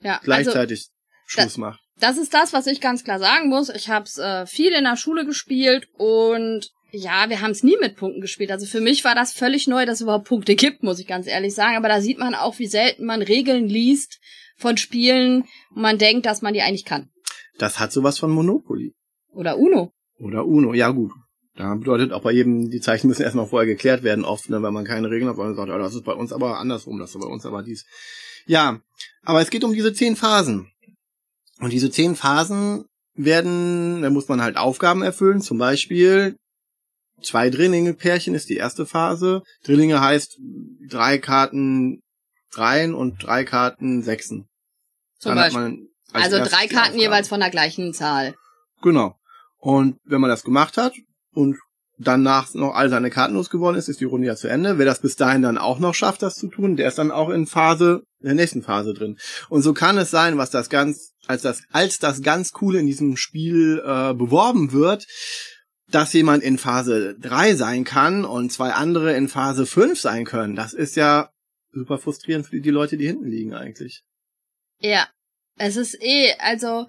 Ja, 0.00 0.12
also 0.14 0.24
gleichzeitig 0.24 0.88
Schluss 1.26 1.56
macht. 1.56 1.80
das 2.00 2.18
ist 2.18 2.34
das, 2.34 2.52
was 2.52 2.66
ich 2.66 2.80
ganz 2.80 3.04
klar 3.04 3.18
sagen 3.18 3.48
muss. 3.48 3.68
Ich 3.68 3.88
habe 3.88 4.04
es 4.04 4.18
äh, 4.18 4.46
viel 4.46 4.72
in 4.72 4.84
der 4.84 4.96
Schule 4.96 5.24
gespielt 5.24 5.88
und 5.96 6.70
ja, 6.90 7.28
wir 7.28 7.40
haben 7.40 7.50
es 7.50 7.64
nie 7.64 7.76
mit 7.80 7.96
Punkten 7.96 8.20
gespielt. 8.20 8.52
Also 8.52 8.66
für 8.66 8.80
mich 8.80 9.04
war 9.04 9.14
das 9.14 9.32
völlig 9.32 9.66
neu, 9.66 9.84
dass 9.84 9.96
es 9.96 10.02
überhaupt 10.02 10.28
Punkte 10.28 10.54
gibt, 10.54 10.82
muss 10.82 11.00
ich 11.00 11.06
ganz 11.06 11.26
ehrlich 11.26 11.54
sagen. 11.54 11.76
Aber 11.76 11.88
da 11.88 12.00
sieht 12.00 12.18
man 12.18 12.34
auch, 12.34 12.58
wie 12.58 12.68
selten 12.68 13.04
man 13.04 13.20
Regeln 13.20 13.68
liest 13.68 14.20
von 14.56 14.76
Spielen 14.76 15.44
und 15.74 15.82
man 15.82 15.98
denkt, 15.98 16.26
dass 16.26 16.40
man 16.40 16.54
die 16.54 16.62
eigentlich 16.62 16.84
kann. 16.84 17.10
Das 17.58 17.80
hat 17.80 17.92
sowas 17.92 18.18
von 18.18 18.30
Monopoly. 18.30 18.94
Oder 19.32 19.58
Uno. 19.58 19.92
Oder 20.18 20.46
Uno, 20.46 20.72
ja 20.74 20.90
gut. 20.90 21.10
Da 21.56 21.74
bedeutet 21.74 22.12
auch 22.12 22.22
bei 22.22 22.32
jedem, 22.32 22.70
die 22.70 22.80
Zeichen 22.80 23.08
müssen 23.08 23.22
erstmal 23.22 23.46
vorher 23.46 23.66
geklärt 23.66 24.02
werden, 24.02 24.24
oft, 24.24 24.48
ne, 24.50 24.60
weil 24.62 24.72
man 24.72 24.84
keine 24.84 25.10
Regeln 25.10 25.28
hat, 25.28 25.36
weil 25.36 25.46
man 25.46 25.56
sagt, 25.56 25.68
ja, 25.68 25.78
das 25.78 25.94
ist 25.94 26.04
bei 26.04 26.12
uns 26.12 26.32
aber 26.32 26.58
andersrum, 26.58 26.98
das 26.98 27.14
ist 27.14 27.20
bei 27.20 27.28
uns 27.28 27.46
aber 27.46 27.62
dies. 27.62 27.86
Ja, 28.46 28.80
aber 29.22 29.40
es 29.40 29.50
geht 29.50 29.62
um 29.64 29.72
diese 29.72 29.92
zehn 29.92 30.16
Phasen. 30.16 30.70
Und 31.60 31.72
diese 31.72 31.90
zehn 31.90 32.16
Phasen 32.16 32.84
werden, 33.14 34.02
da 34.02 34.10
muss 34.10 34.28
man 34.28 34.42
halt 34.42 34.56
Aufgaben 34.56 35.02
erfüllen, 35.02 35.40
zum 35.40 35.58
Beispiel 35.58 36.36
zwei 37.22 37.48
Drillinge-Pärchen 37.50 38.34
ist 38.34 38.48
die 38.48 38.56
erste 38.56 38.86
Phase. 38.86 39.42
Drillinge 39.64 40.00
heißt 40.00 40.38
drei 40.88 41.18
Karten 41.18 42.00
Dreien 42.52 42.94
und 42.94 43.22
drei 43.22 43.44
Karten 43.44 44.02
Sechsen. 44.02 44.46
Zum 45.18 45.30
Dann 45.30 45.38
Beispiel. 45.38 45.62
man 45.62 45.88
als 46.12 46.32
Also 46.32 46.48
drei 46.48 46.66
Karten 46.68 46.98
jeweils 46.98 47.28
von 47.28 47.40
der 47.40 47.50
gleichen 47.50 47.92
Zahl. 47.92 48.34
Genau. 48.82 49.16
Und 49.58 49.98
wenn 50.04 50.20
man 50.20 50.30
das 50.30 50.44
gemacht 50.44 50.76
hat 50.76 50.94
und 51.32 51.58
danach 51.98 52.52
noch 52.54 52.74
all 52.74 52.90
seine 52.90 53.10
Karten 53.10 53.34
losgeworden 53.34 53.78
ist, 53.78 53.88
ist 53.88 54.00
die 54.00 54.04
Runde 54.04 54.26
ja 54.26 54.36
zu 54.36 54.48
Ende. 54.48 54.78
Wer 54.78 54.86
das 54.86 55.00
bis 55.00 55.16
dahin 55.16 55.42
dann 55.42 55.58
auch 55.58 55.78
noch 55.78 55.94
schafft, 55.94 56.22
das 56.22 56.34
zu 56.34 56.48
tun, 56.48 56.76
der 56.76 56.88
ist 56.88 56.98
dann 56.98 57.10
auch 57.10 57.30
in 57.30 57.46
Phase, 57.46 58.02
in 58.20 58.26
der 58.26 58.34
nächsten 58.34 58.62
Phase 58.62 58.94
drin. 58.94 59.18
Und 59.48 59.62
so 59.62 59.74
kann 59.74 59.98
es 59.98 60.10
sein, 60.10 60.38
was 60.38 60.50
das 60.50 60.70
ganz, 60.70 61.12
als 61.26 61.42
das, 61.42 61.62
als 61.70 61.98
das 61.98 62.22
ganz 62.22 62.52
Coole 62.52 62.80
in 62.80 62.86
diesem 62.86 63.16
Spiel 63.16 63.82
äh, 63.84 64.14
beworben 64.14 64.72
wird, 64.72 65.06
dass 65.88 66.12
jemand 66.12 66.42
in 66.42 66.58
Phase 66.58 67.16
3 67.20 67.54
sein 67.54 67.84
kann 67.84 68.24
und 68.24 68.50
zwei 68.50 68.72
andere 68.72 69.14
in 69.14 69.28
Phase 69.28 69.66
5 69.66 70.00
sein 70.00 70.24
können. 70.24 70.56
Das 70.56 70.72
ist 70.72 70.96
ja 70.96 71.30
super 71.72 71.98
frustrierend 71.98 72.46
für 72.46 72.60
die 72.60 72.70
Leute, 72.70 72.96
die 72.96 73.06
hinten 73.06 73.28
liegen 73.28 73.54
eigentlich. 73.54 74.02
Ja. 74.80 75.08
Es 75.56 75.76
ist 75.76 75.96
eh, 76.02 76.34
also 76.40 76.88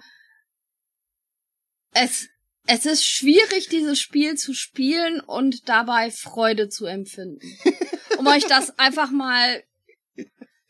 es 1.92 2.30
es 2.68 2.86
ist 2.86 3.06
schwierig, 3.06 3.70
dieses 3.70 4.00
Spiel 4.00 4.36
zu 4.36 4.54
spielen 4.54 5.20
und 5.20 5.70
dabei 5.70 6.12
Freude 6.12 6.70
zu 6.70 6.86
empfinden. 6.86 7.40
Um 8.18 8.28
euch 8.28 8.46
das 8.46 8.80
einfach 8.80 9.12
mal 9.12 9.64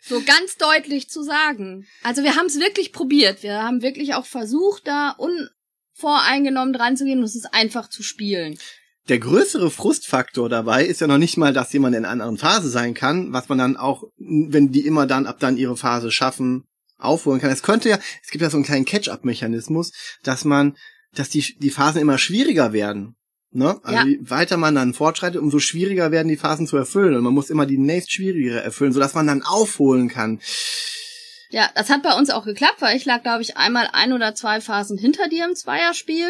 so 0.02 0.22
ganz 0.22 0.58
deutlich 0.58 1.10
zu 1.10 1.24
sagen. 1.24 1.86
Also 2.04 2.24
wir 2.24 2.36
haben 2.36 2.48
es 2.48 2.60
wirklich 2.60 2.92
probiert. 2.92 3.44
Wir 3.44 3.62
haben 3.62 3.82
wirklich 3.82 4.14
auch 4.16 4.26
versucht, 4.26 4.88
da 4.88 5.16
unvoreingenommen 5.18 6.74
dran 6.74 6.98
zu 6.98 7.06
gehen 7.06 7.20
und 7.20 7.26
es 7.26 7.36
ist 7.36 7.54
einfach 7.54 7.90
zu 7.90 8.04
spielen. 8.04 8.58
Der 9.08 9.20
größere 9.20 9.70
Frustfaktor 9.70 10.50
dabei 10.50 10.86
ist 10.86 11.02
ja 11.02 11.08
noch 11.08 11.20
nicht 11.20 11.38
mal, 11.38 11.54
dass 11.54 11.72
jemand 11.74 11.96
in 11.96 12.04
einer 12.04 12.12
anderen 12.12 12.38
Phase 12.38 12.70
sein 12.70 12.96
kann, 12.96 13.32
was 13.34 13.50
man 13.50 13.60
dann 13.60 13.78
auch, 13.78 14.04
wenn 14.18 14.72
die 14.72 14.86
immer 14.86 15.06
dann 15.06 15.28
ab 15.28 15.38
dann 15.40 15.58
ihre 15.58 15.78
Phase 15.78 16.12
schaffen, 16.12 16.66
aufholen 16.98 17.40
kann. 17.40 17.52
Es 17.52 17.62
könnte 17.62 17.90
ja, 17.90 18.00
es 18.24 18.32
gibt 18.32 18.42
ja 18.42 18.50
so 18.50 18.58
einen 18.58 18.66
kleinen 18.66 18.86
Catch-up-Mechanismus, 18.86 19.92
dass 20.24 20.44
man, 20.46 20.76
dass 21.16 21.30
die, 21.30 21.58
die 21.60 21.70
Phasen 21.70 22.02
immer 22.02 22.18
schwieriger 22.18 22.74
werden. 22.74 23.16
Ne? 23.52 23.80
Also 23.84 23.96
Ja. 24.00 24.06
je 24.06 24.20
weiter 24.22 24.58
man 24.58 24.76
dann 24.76 24.94
fortschreitet, 24.94 25.42
umso 25.42 25.60
schwieriger 25.60 26.12
werden 26.12 26.28
die 26.28 26.38
Phasen 26.38 26.68
zu 26.68 26.76
erfüllen. 26.78 27.16
Und 27.16 27.24
man 27.24 27.34
muss 27.34 27.50
immer 27.50 27.66
die 27.66 27.78
nächst 27.78 28.12
schwierigere 28.12 28.62
erfüllen, 28.62 28.92
sodass 28.92 29.14
man 29.14 29.28
dann 29.28 29.44
aufholen 29.44 30.10
kann. 30.10 30.42
Ja, 31.50 31.70
das 31.76 31.90
hat 31.90 32.04
bei 32.04 32.14
uns 32.18 32.30
auch 32.30 32.44
geklappt, 32.44 32.82
weil 32.82 32.98
ich 32.98 33.06
lag, 33.06 33.24
glaube 33.24 33.42
ich, 33.42 33.56
einmal 33.56 33.88
ein 33.94 34.12
oder 34.14 34.36
zwei 34.36 34.60
Phasen 34.60 34.98
hinter 34.98 35.30
dir 35.30 35.46
im 35.46 35.56
Zweierspiel. 35.56 36.28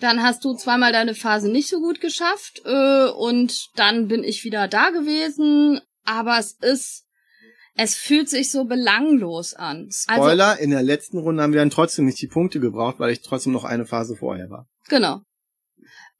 Dann 0.00 0.22
hast 0.22 0.44
du 0.44 0.54
zweimal 0.54 0.92
deine 0.92 1.14
Phase 1.14 1.48
nicht 1.48 1.68
so 1.68 1.80
gut 1.80 2.00
geschafft 2.00 2.62
äh, 2.64 3.06
und 3.06 3.68
dann 3.76 4.08
bin 4.08 4.24
ich 4.24 4.44
wieder 4.44 4.66
da 4.68 4.90
gewesen. 4.90 5.80
Aber 6.04 6.38
es 6.38 6.52
ist, 6.60 7.04
es 7.78 7.94
fühlt 7.94 8.28
sich 8.28 8.50
so 8.50 8.64
belanglos 8.64 9.54
an. 9.54 9.88
Also, 10.08 10.22
Spoiler, 10.22 10.58
in 10.58 10.70
der 10.70 10.82
letzten 10.82 11.18
Runde 11.18 11.42
haben 11.42 11.52
wir 11.52 11.60
dann 11.60 11.70
trotzdem 11.70 12.06
nicht 12.06 12.20
die 12.20 12.26
Punkte 12.26 12.58
gebraucht, 12.58 12.98
weil 12.98 13.12
ich 13.12 13.22
trotzdem 13.22 13.52
noch 13.52 13.62
eine 13.62 13.86
Phase 13.86 14.16
vorher 14.16 14.50
war. 14.50 14.66
Genau. 14.88 15.20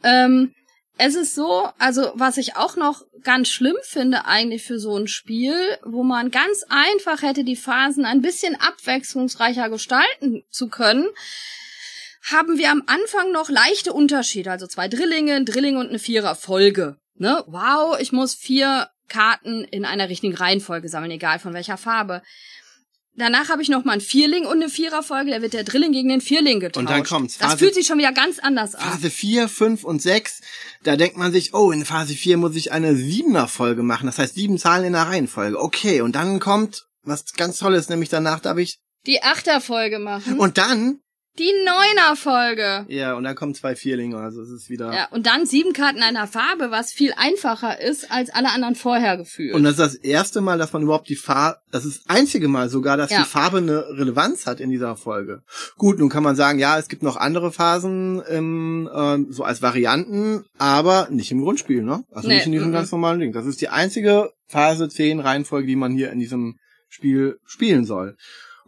Ähm, 0.04 0.54
es 0.98 1.16
ist 1.16 1.34
so, 1.34 1.68
also 1.78 2.12
was 2.14 2.36
ich 2.36 2.54
auch 2.54 2.76
noch 2.76 3.02
ganz 3.24 3.48
schlimm 3.48 3.74
finde 3.82 4.24
eigentlich 4.26 4.62
für 4.62 4.78
so 4.78 4.96
ein 4.96 5.08
Spiel, 5.08 5.56
wo 5.84 6.04
man 6.04 6.30
ganz 6.30 6.64
einfach 6.68 7.22
hätte 7.22 7.42
die 7.42 7.56
Phasen 7.56 8.04
ein 8.04 8.22
bisschen 8.22 8.54
abwechslungsreicher 8.54 9.68
gestalten 9.68 10.44
zu 10.50 10.68
können, 10.68 11.08
haben 12.22 12.56
wir 12.56 12.70
am 12.70 12.84
Anfang 12.86 13.32
noch 13.32 13.50
leichte 13.50 13.92
Unterschiede, 13.92 14.52
also 14.52 14.68
zwei 14.68 14.86
Drillinge, 14.86 15.34
ein 15.34 15.44
Drilling 15.44 15.76
und 15.76 15.88
eine 15.88 15.98
Viererfolge. 15.98 16.98
Ne? 17.14 17.42
Wow, 17.48 17.98
ich 17.98 18.12
muss 18.12 18.34
vier 18.36 18.90
Karten 19.08 19.64
in 19.64 19.84
einer 19.84 20.08
richtigen 20.08 20.34
Reihenfolge 20.34 20.88
sammeln, 20.88 21.10
egal 21.10 21.38
von 21.38 21.54
welcher 21.54 21.76
Farbe. 21.76 22.22
Danach 23.14 23.48
habe 23.48 23.62
ich 23.62 23.68
noch 23.68 23.84
mal 23.84 23.94
ein 23.94 24.00
Vierling 24.00 24.46
und 24.46 24.62
eine 24.62 24.68
Viererfolge, 24.68 25.32
da 25.32 25.42
wird 25.42 25.52
der 25.52 25.64
Drilling 25.64 25.90
gegen 25.90 26.08
den 26.08 26.20
Vierling 26.20 26.60
getauscht. 26.60 26.78
Und 26.78 26.88
dann 26.88 27.02
kommt's. 27.02 27.36
Das 27.36 27.48
Phase- 27.48 27.58
fühlt 27.58 27.74
sich 27.74 27.86
schon 27.86 27.98
wieder 27.98 28.12
ganz 28.12 28.38
anders 28.38 28.76
an. 28.76 28.92
Phase 28.92 29.10
4, 29.10 29.48
5 29.48 29.82
und 29.82 30.00
6, 30.00 30.40
da 30.84 30.94
denkt 30.94 31.16
man 31.16 31.32
sich, 31.32 31.52
oh, 31.52 31.72
in 31.72 31.84
Phase 31.84 32.14
4 32.14 32.36
muss 32.36 32.54
ich 32.54 32.70
eine 32.70 32.94
Siebener-Folge 32.94 33.82
machen. 33.82 34.06
Das 34.06 34.18
heißt, 34.18 34.36
sieben 34.36 34.56
Zahlen 34.56 34.84
in 34.84 34.92
der 34.92 35.08
Reihenfolge. 35.08 35.60
Okay, 35.60 36.00
und 36.00 36.14
dann 36.14 36.38
kommt 36.38 36.86
was 37.02 37.32
ganz 37.34 37.58
Tolles, 37.58 37.88
nämlich 37.88 38.08
danach 38.08 38.38
darf 38.38 38.58
ich... 38.58 38.78
Die 39.06 39.22
Achterfolge 39.22 39.98
machen. 39.98 40.38
Und 40.38 40.56
dann... 40.58 41.00
die 41.38 41.52
Neunerfolge. 41.64 42.86
Ja, 42.88 43.14
und 43.14 43.24
dann 43.24 43.34
kommen 43.34 43.54
zwei 43.54 43.76
Vierlinge, 43.76 44.16
also 44.18 44.42
es 44.42 44.50
ist 44.50 44.70
wieder... 44.70 44.92
Ja, 44.92 45.08
und 45.10 45.26
dann 45.26 45.46
sieben 45.46 45.72
Karten 45.72 46.02
einer 46.02 46.26
Farbe, 46.26 46.70
was 46.70 46.92
viel 46.92 47.12
einfacher 47.16 47.80
ist 47.80 48.10
als 48.10 48.30
alle 48.30 48.50
anderen 48.50 48.74
vorher 48.74 49.16
gefühlt. 49.16 49.54
Und 49.54 49.62
das 49.62 49.72
ist 49.72 49.80
das 49.80 49.94
erste 49.94 50.40
Mal, 50.40 50.58
dass 50.58 50.72
man 50.72 50.82
überhaupt 50.82 51.08
die 51.08 51.16
Farbe, 51.16 51.58
das 51.70 51.84
ist 51.84 52.04
das 52.04 52.16
einzige 52.16 52.48
Mal 52.48 52.68
sogar, 52.68 52.96
dass 52.96 53.10
Ja. 53.10 53.20
die 53.20 53.28
Farbe 53.28 53.58
eine 53.58 53.84
Relevanz 53.90 54.46
hat 54.46 54.60
in 54.60 54.70
dieser 54.70 54.96
Folge. 54.96 55.42
Gut, 55.76 55.98
nun 55.98 56.08
kann 56.08 56.22
man 56.22 56.36
sagen, 56.36 56.58
ja, 56.58 56.78
es 56.78 56.88
gibt 56.88 57.02
noch 57.02 57.16
andere 57.16 57.52
Phasen, 57.52 58.22
ähm, 58.28 58.90
ähm, 58.94 59.26
so 59.30 59.44
als 59.44 59.62
Varianten, 59.62 60.44
aber 60.58 61.08
nicht 61.10 61.30
im 61.30 61.40
Grundspiel, 61.40 61.82
ne? 61.82 62.04
Also 62.10 62.28
Nee, 62.28 62.36
nicht 62.36 62.46
in 62.46 62.52
diesem 62.52 62.68
mhm. 62.68 62.72
ganz 62.72 62.90
normalen 62.90 63.20
Ding. 63.20 63.32
Das 63.32 63.46
ist 63.46 63.60
die 63.60 63.68
einzige 63.68 64.32
Phase 64.48 64.88
10 64.88 65.20
Reihenfolge, 65.20 65.66
die 65.66 65.76
man 65.76 65.92
hier 65.92 66.10
in 66.10 66.18
diesem 66.18 66.58
Spiel 66.88 67.38
spielen 67.44 67.84
soll. 67.84 68.16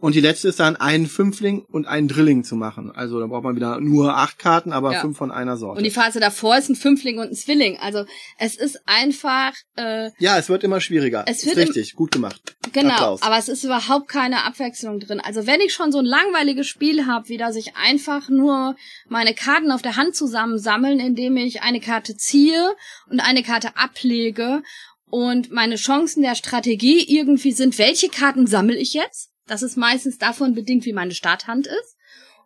Und 0.01 0.15
die 0.15 0.19
letzte 0.19 0.47
ist 0.49 0.59
dann 0.59 0.75
einen 0.75 1.05
Fünfling 1.07 1.63
und 1.63 1.87
einen 1.87 2.07
Drilling 2.07 2.43
zu 2.43 2.55
machen. 2.55 2.91
Also 2.91 3.19
da 3.19 3.27
braucht 3.27 3.43
man 3.43 3.55
wieder 3.55 3.79
nur 3.79 4.17
acht 4.17 4.39
Karten, 4.39 4.71
aber 4.73 4.93
Ja. 4.93 5.01
fünf 5.01 5.17
von 5.17 5.31
einer 5.31 5.57
Sorte. 5.57 5.77
Und 5.77 5.83
die 5.83 5.91
Phase 5.91 6.19
davor 6.19 6.57
ist 6.57 6.69
ein 6.69 6.75
Fünfling 6.75 7.19
und 7.19 7.27
ein 7.29 7.35
Zwilling. 7.35 7.77
Also 7.77 8.05
es 8.39 8.55
ist 8.55 8.81
einfach, 8.87 9.53
äh, 9.77 10.09
ja, 10.17 10.37
es 10.37 10.49
wird 10.49 10.63
immer 10.63 10.81
schwieriger. 10.81 11.23
Es 11.27 11.43
ist 11.43 11.45
wird 11.55 11.57
im- 11.57 11.63
richtig, 11.73 11.95
gut 11.95 12.11
gemacht. 12.11 12.55
genau, 12.73 12.89
Applaus. 12.93 13.21
aber 13.21 13.37
es 13.37 13.47
ist 13.47 13.63
überhaupt 13.63 14.07
keine 14.07 14.43
Abwechslung 14.43 14.99
drin. 14.99 15.19
Also 15.19 15.45
wenn 15.45 15.61
ich 15.61 15.73
schon 15.73 15.91
so 15.91 15.99
ein 15.99 16.05
langweiliges 16.05 16.67
Spiel 16.67 17.05
habe, 17.05 17.29
wie 17.29 17.37
dass 17.37 17.55
ich 17.55 17.75
einfach 17.77 18.27
nur 18.29 18.75
meine 19.07 19.33
Karten 19.35 19.71
auf 19.71 19.81
der 19.83 19.97
Hand 19.97 20.15
zusammensammeln, 20.15 20.99
indem 20.99 21.37
ich 21.37 21.61
eine 21.61 21.79
Karte 21.79 22.17
ziehe 22.17 22.75
und 23.09 23.19
eine 23.19 23.43
Karte 23.43 23.77
ablege 23.77 24.63
und 25.09 25.51
meine 25.51 25.75
Chancen 25.75 26.23
der 26.23 26.35
Strategie 26.35 27.03
irgendwie 27.07 27.51
sind, 27.51 27.77
welche 27.77 28.09
Karten 28.09 28.47
sammle 28.47 28.77
ich 28.77 28.93
jetzt? 28.93 29.30
Das 29.51 29.63
ist 29.63 29.75
meistens 29.75 30.17
davon 30.17 30.55
bedingt, 30.55 30.85
wie 30.85 30.93
meine 30.93 31.13
Starthand 31.13 31.67
ist. 31.67 31.97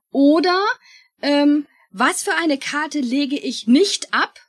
Oder 0.10 0.60
ähm, 1.22 1.68
was 1.92 2.24
für 2.24 2.34
eine 2.34 2.58
Karte 2.58 3.00
lege 3.00 3.38
ich 3.38 3.68
nicht 3.68 4.12
ab, 4.12 4.40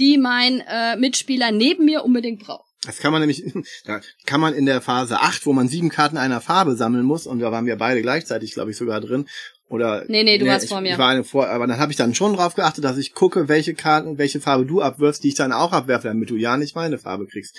die 0.00 0.18
mein 0.18 0.64
äh, 0.68 0.96
Mitspieler 0.96 1.52
neben 1.52 1.84
mir 1.84 2.04
unbedingt 2.04 2.42
braucht. 2.42 2.68
Das 2.84 2.98
kann 2.98 3.12
man 3.12 3.20
nämlich, 3.20 3.44
da 3.84 4.00
kann 4.24 4.40
man 4.40 4.52
in 4.52 4.66
der 4.66 4.80
Phase 4.80 5.20
8, 5.20 5.46
wo 5.46 5.52
man 5.52 5.68
sieben 5.68 5.88
Karten 5.88 6.16
einer 6.16 6.40
Farbe 6.40 6.74
sammeln 6.74 7.04
muss, 7.04 7.24
und 7.24 7.38
da 7.38 7.52
waren 7.52 7.66
wir 7.66 7.76
beide 7.76 8.02
gleichzeitig, 8.02 8.54
glaube 8.54 8.72
ich, 8.72 8.76
sogar 8.76 9.00
drin. 9.00 9.28
Oder 9.68 10.06
Nee, 10.08 10.24
nee, 10.24 10.38
du 10.38 10.46
warst 10.46 10.64
ich, 10.64 10.70
vor 10.70 10.80
mir. 10.80 10.90
Ich 10.94 10.98
war 10.98 11.10
eine 11.10 11.22
vor, 11.22 11.46
aber 11.46 11.68
dann 11.68 11.78
habe 11.78 11.92
ich 11.92 11.96
dann 11.96 12.16
schon 12.16 12.34
drauf 12.34 12.56
geachtet, 12.56 12.82
dass 12.82 12.98
ich 12.98 13.14
gucke, 13.14 13.46
welche 13.46 13.74
Karten, 13.74 14.18
welche 14.18 14.40
Farbe 14.40 14.66
du 14.66 14.82
abwirfst, 14.82 15.22
die 15.22 15.28
ich 15.28 15.34
dann 15.36 15.52
auch 15.52 15.70
abwerfe, 15.70 16.08
damit 16.08 16.30
du 16.30 16.36
ja 16.36 16.56
nicht 16.56 16.74
meine 16.74 16.98
Farbe 16.98 17.28
kriegst. 17.28 17.56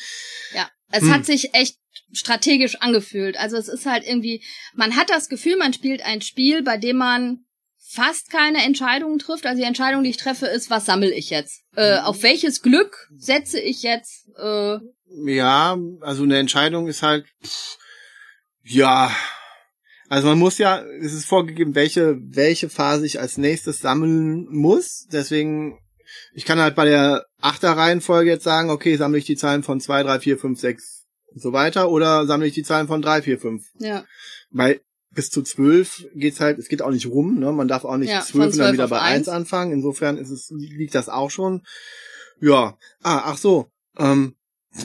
Ja, 0.54 0.70
es 0.92 1.04
Hm. 1.04 1.14
hat 1.14 1.26
sich 1.26 1.54
echt 1.54 1.78
strategisch 2.12 2.76
angefühlt. 2.82 3.38
Also 3.38 3.58
es 3.58 3.68
ist 3.68 3.86
halt 3.86 4.06
irgendwie, 4.06 4.44
man 4.74 4.96
hat 4.96 5.10
das 5.10 5.30
Gefühl, 5.30 5.58
man 5.58 5.74
spielt 5.74 6.02
ein 6.02 6.22
Spiel, 6.22 6.64
bei 6.64 6.78
dem 6.78 6.98
man 6.98 7.46
fast 7.90 8.30
keine 8.30 8.64
Entscheidungen 8.64 9.20
trifft. 9.20 9.46
Also 9.46 9.62
die 9.62 9.68
Entscheidung, 9.68 10.04
die 10.04 10.10
ich 10.10 10.18
treffe, 10.18 10.46
ist, 10.46 10.70
was 10.70 10.86
sammle 10.86 11.14
ich 11.14 11.30
jetzt? 11.30 11.62
Äh, 11.76 12.00
auf 12.00 12.24
welches 12.24 12.62
Glück 12.62 13.08
setze 13.16 13.60
ich 13.60 13.82
jetzt? 13.84 14.28
Äh, 14.38 14.78
Ja, 15.26 15.78
also 16.02 16.24
eine 16.24 16.38
Entscheidung 16.38 16.88
ist 16.88 17.02
halt, 17.02 17.26
pff, 17.44 17.78
ja, 18.64 19.16
also 20.10 20.28
man 20.30 20.40
muss 20.40 20.58
ja, 20.58 20.82
es 21.02 21.14
ist 21.14 21.26
vorgegeben, 21.26 21.76
welche, 21.76 22.18
welche 22.20 22.70
Phase 22.70 23.06
ich 23.06 23.20
als 23.20 23.38
nächstes 23.38 23.80
sammeln 23.80 24.48
muss. 24.50 25.06
Deswegen, 25.12 25.80
ich 26.34 26.46
kann 26.46 26.60
halt 26.60 26.76
bei 26.76 26.86
der 26.86 27.26
Achterreihenfolge 27.42 28.30
jetzt 28.30 28.44
sagen, 28.44 28.70
okay, 28.70 28.96
sammle 28.96 29.18
ich 29.18 29.26
die 29.26 29.36
Zahlen 29.36 29.64
von 29.64 29.80
2, 29.80 30.04
3, 30.04 30.20
4, 30.20 30.38
5, 30.38 30.60
6 30.60 30.97
und 31.38 31.42
so 31.44 31.54
weiter 31.54 31.92
oder 31.92 32.26
sammle 32.26 32.48
ich 32.48 32.54
die 32.56 32.64
Zahlen 32.64 32.88
von 32.88 33.00
3, 33.04 33.22
4, 33.22 33.40
5. 33.40 33.64
ja, 33.78 34.06
Weil 34.50 34.82
bis 35.12 35.30
zu 35.30 35.44
12 35.44 36.08
geht's 36.16 36.40
halt, 36.40 36.58
es 36.58 36.68
geht 36.68 36.82
auch 36.82 36.90
nicht 36.90 37.06
rum, 37.06 37.38
ne? 37.40 37.52
Man 37.52 37.68
darf 37.68 37.86
auch 37.86 37.98
nicht 37.98 38.10
Ja, 38.10 38.22
12 38.22 38.32
von 38.32 38.42
und 38.42 38.48
dann 38.50 38.54
12 38.58 38.74
wieder 38.74 38.88
bei 38.88 39.00
1 39.02 39.28
1. 39.28 39.30
anfangen. 39.30 39.72
Insofern 39.72 40.18
ist 40.18 40.32
es, 40.32 40.50
liegt 40.50 40.96
das 40.96 41.10
auch 41.10 41.30
schon. 41.30 41.62
Ja. 42.42 42.78
Ah, 43.04 43.22
ach 43.26 43.38
so. 43.38 43.68
Ähm, 44.00 44.34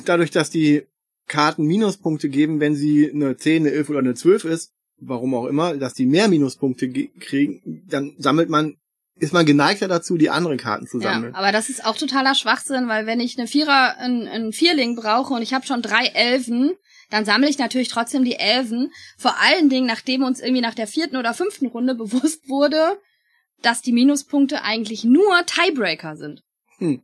dadurch, 0.04 0.30
dass 0.30 0.50
die 0.50 0.82
Karten 1.26 1.64
Minuspunkte 1.64 2.28
geben, 2.28 2.60
wenn 2.60 2.74
sie 2.74 3.10
eine 3.10 3.36
10, 3.36 3.62
eine 3.62 3.72
11 3.74 3.88
oder 3.90 3.98
eine 4.00 4.14
12 4.14 4.44
ist, 4.44 4.72
warum 4.98 5.34
auch 5.34 5.46
immer, 5.46 5.76
dass 5.76 5.94
die 5.94 6.06
mehr 6.06 6.28
Minuspunkte 6.28 6.88
ge- 6.88 7.10
kriegen, 7.18 7.84
dann 7.88 8.14
sammelt 8.18 8.48
man, 8.50 8.76
ist 9.16 9.32
man 9.32 9.46
geneigter 9.46 9.88
dazu, 9.88 10.16
die 10.16 10.30
anderen 10.30 10.58
Karten 10.58 10.86
zu 10.86 10.98
ja, 10.98 11.12
sammeln. 11.12 11.34
aber 11.34 11.52
das 11.52 11.68
ist 11.68 11.84
auch 11.84 11.96
totaler 11.96 12.34
Schwachsinn, 12.34 12.88
weil 12.88 13.06
wenn 13.06 13.20
ich 13.20 13.38
eine 13.38 13.46
Vierer, 13.46 13.96
ein, 13.98 14.26
ein 14.26 14.52
Vierling 14.52 14.96
brauche 14.96 15.34
und 15.34 15.42
ich 15.42 15.54
habe 15.54 15.66
schon 15.66 15.82
drei 15.82 16.06
Elfen, 16.06 16.72
dann 17.10 17.24
sammle 17.24 17.48
ich 17.48 17.58
natürlich 17.58 17.88
trotzdem 17.88 18.24
die 18.24 18.36
Elfen. 18.36 18.90
Vor 19.18 19.38
allen 19.38 19.68
Dingen, 19.68 19.86
nachdem 19.86 20.22
uns 20.22 20.40
irgendwie 20.40 20.62
nach 20.62 20.74
der 20.74 20.86
vierten 20.86 21.16
oder 21.16 21.34
fünften 21.34 21.66
Runde 21.66 21.94
bewusst 21.96 22.48
wurde, 22.48 22.98
dass 23.60 23.82
die 23.82 23.92
Minuspunkte 23.92 24.62
eigentlich 24.62 25.04
nur 25.04 25.44
Tiebreaker 25.46 26.16
sind. 26.16 26.42
Hm. 26.78 27.02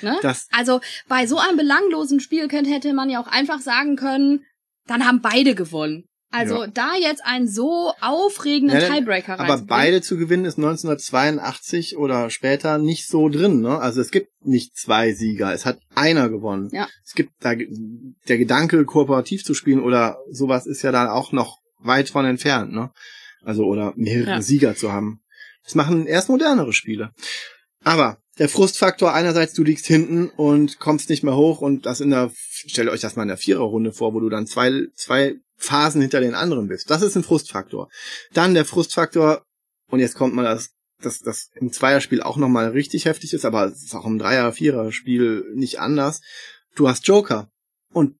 Ne? 0.00 0.18
Das, 0.22 0.48
Also 0.52 0.80
bei 1.06 1.26
so 1.26 1.38
einem 1.38 1.56
belanglosen 1.56 2.20
Spiel 2.20 2.48
könnte, 2.48 2.70
hätte 2.70 2.92
man 2.92 3.08
ja 3.08 3.22
auch 3.22 3.28
einfach 3.28 3.60
sagen 3.60 3.96
können, 3.96 4.44
dann 4.86 5.06
haben 5.06 5.20
beide 5.20 5.54
gewonnen. 5.54 6.08
Also 6.32 6.62
Ja. 6.62 6.66
da 6.68 6.90
jetzt 7.00 7.24
einen 7.24 7.46
so 7.46 7.92
aufregenden 8.00 8.80
Ja, 8.80 8.88
Tiebreaker 8.88 9.34
aber 9.34 9.42
reinzubringen. 9.42 9.66
beide 9.68 10.00
zu 10.02 10.16
gewinnen 10.16 10.44
ist 10.46 10.58
1982 10.58 11.96
oder 11.96 12.30
später 12.30 12.78
nicht 12.78 13.06
so 13.08 13.28
drin, 13.28 13.60
ne? 13.60 13.78
Also 13.78 14.00
es 14.00 14.10
gibt 14.10 14.28
nicht 14.44 14.76
zwei 14.76 15.12
Sieger, 15.12 15.52
es 15.52 15.66
hat 15.66 15.78
einer 15.94 16.28
gewonnen. 16.28 16.70
Ja. 16.72 16.88
Es 17.04 17.14
gibt 17.14 17.32
da 17.40 17.54
der 17.54 18.38
Gedanke, 18.38 18.84
kooperativ 18.84 19.44
zu 19.44 19.54
spielen 19.54 19.80
oder 19.82 20.18
sowas 20.30 20.66
ist 20.66 20.82
ja 20.82 20.92
da 20.92 21.12
auch 21.12 21.32
noch 21.32 21.58
weit 21.78 22.08
von 22.10 22.24
entfernt, 22.24 22.72
ne? 22.72 22.90
Also 23.44 23.64
oder 23.64 23.92
mehrere 23.96 24.30
Ja. 24.30 24.42
Sieger 24.42 24.74
zu 24.74 24.92
haben. 24.92 25.20
Das 25.64 25.74
machen 25.74 26.06
erst 26.06 26.28
modernere 26.28 26.72
Spiele. 26.72 27.10
Aber 27.84 28.18
der 28.38 28.48
Frustfaktor 28.48 29.12
einerseits, 29.12 29.52
du 29.52 29.62
liegst 29.64 29.86
hinten 29.86 30.28
und 30.30 30.78
kommst 30.78 31.10
nicht 31.10 31.22
mehr 31.22 31.36
hoch 31.36 31.60
und 31.60 31.84
das 31.86 32.00
in 32.00 32.10
der, 32.10 32.30
stellt 32.34 32.88
euch 32.88 33.00
das 33.00 33.16
mal 33.16 33.22
in 33.22 33.28
der 33.28 33.36
Viererrunde 33.36 33.92
vor, 33.92 34.14
wo 34.14 34.20
du 34.20 34.28
dann 34.30 34.46
zwei, 34.46 34.86
zwei 34.94 35.34
Phasen 35.62 36.00
hinter 36.00 36.20
den 36.20 36.34
anderen 36.34 36.68
bist. 36.68 36.90
Das 36.90 37.02
ist 37.02 37.16
ein 37.16 37.24
Frustfaktor. 37.24 37.88
Dann 38.32 38.54
der 38.54 38.64
Frustfaktor, 38.64 39.44
und 39.90 40.00
jetzt 40.00 40.16
kommt 40.16 40.34
mal 40.34 40.44
das, 40.44 40.70
dass 41.00 41.20
das 41.20 41.50
im 41.54 41.72
Zweierspiel 41.72 42.22
auch 42.22 42.36
nochmal 42.36 42.70
richtig 42.70 43.04
heftig 43.04 43.32
ist, 43.32 43.44
aber 43.44 43.66
es 43.66 43.82
ist 43.82 43.94
auch 43.94 44.06
im 44.06 44.18
Dreier-, 44.18 44.52
Vierer-Spiel 44.52 45.44
nicht 45.54 45.80
anders. 45.80 46.20
Du 46.74 46.88
hast 46.88 47.06
Joker. 47.06 47.48
Und 47.92 48.16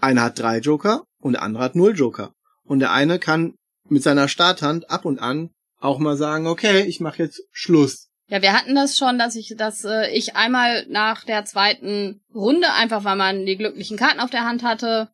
einer 0.00 0.22
hat 0.22 0.38
drei 0.38 0.58
Joker 0.58 1.04
und 1.20 1.34
der 1.34 1.42
andere 1.42 1.64
hat 1.64 1.76
null 1.76 1.94
Joker. 1.96 2.32
Und 2.64 2.80
der 2.80 2.92
eine 2.92 3.18
kann 3.18 3.54
mit 3.88 4.02
seiner 4.02 4.28
Starthand 4.28 4.90
ab 4.90 5.04
und 5.04 5.18
an 5.18 5.50
auch 5.80 5.98
mal 5.98 6.16
sagen, 6.16 6.46
okay, 6.46 6.82
ich 6.82 7.00
mache 7.00 7.22
jetzt 7.22 7.42
Schluss. 7.52 8.08
Ja, 8.28 8.40
wir 8.40 8.54
hatten 8.54 8.74
das 8.74 8.96
schon, 8.96 9.18
dass 9.18 9.36
ich, 9.36 9.54
dass 9.56 9.84
äh, 9.84 10.10
ich 10.10 10.34
einmal 10.34 10.86
nach 10.88 11.24
der 11.24 11.44
zweiten 11.44 12.22
Runde, 12.34 12.72
einfach 12.72 13.04
weil 13.04 13.16
man 13.16 13.44
die 13.44 13.58
glücklichen 13.58 13.98
Karten 13.98 14.20
auf 14.20 14.30
der 14.30 14.46
Hand 14.46 14.62
hatte, 14.62 15.10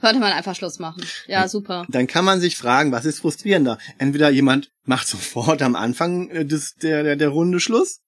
Hörte 0.00 0.18
man 0.18 0.32
einfach 0.32 0.54
Schluss 0.54 0.78
machen. 0.78 1.04
Ja, 1.26 1.48
super. 1.48 1.86
Dann 1.88 2.06
kann 2.06 2.24
man 2.24 2.40
sich 2.40 2.56
fragen, 2.56 2.92
was 2.92 3.04
ist 3.04 3.20
frustrierender? 3.20 3.78
Entweder 3.98 4.30
jemand 4.30 4.70
macht 4.84 5.06
sofort 5.08 5.62
am 5.62 5.76
Anfang 5.76 6.28
äh, 6.30 6.44
des, 6.44 6.74
der, 6.74 7.02
der, 7.02 7.16
der 7.16 7.28
Runde 7.28 7.60
Schluss 7.60 8.00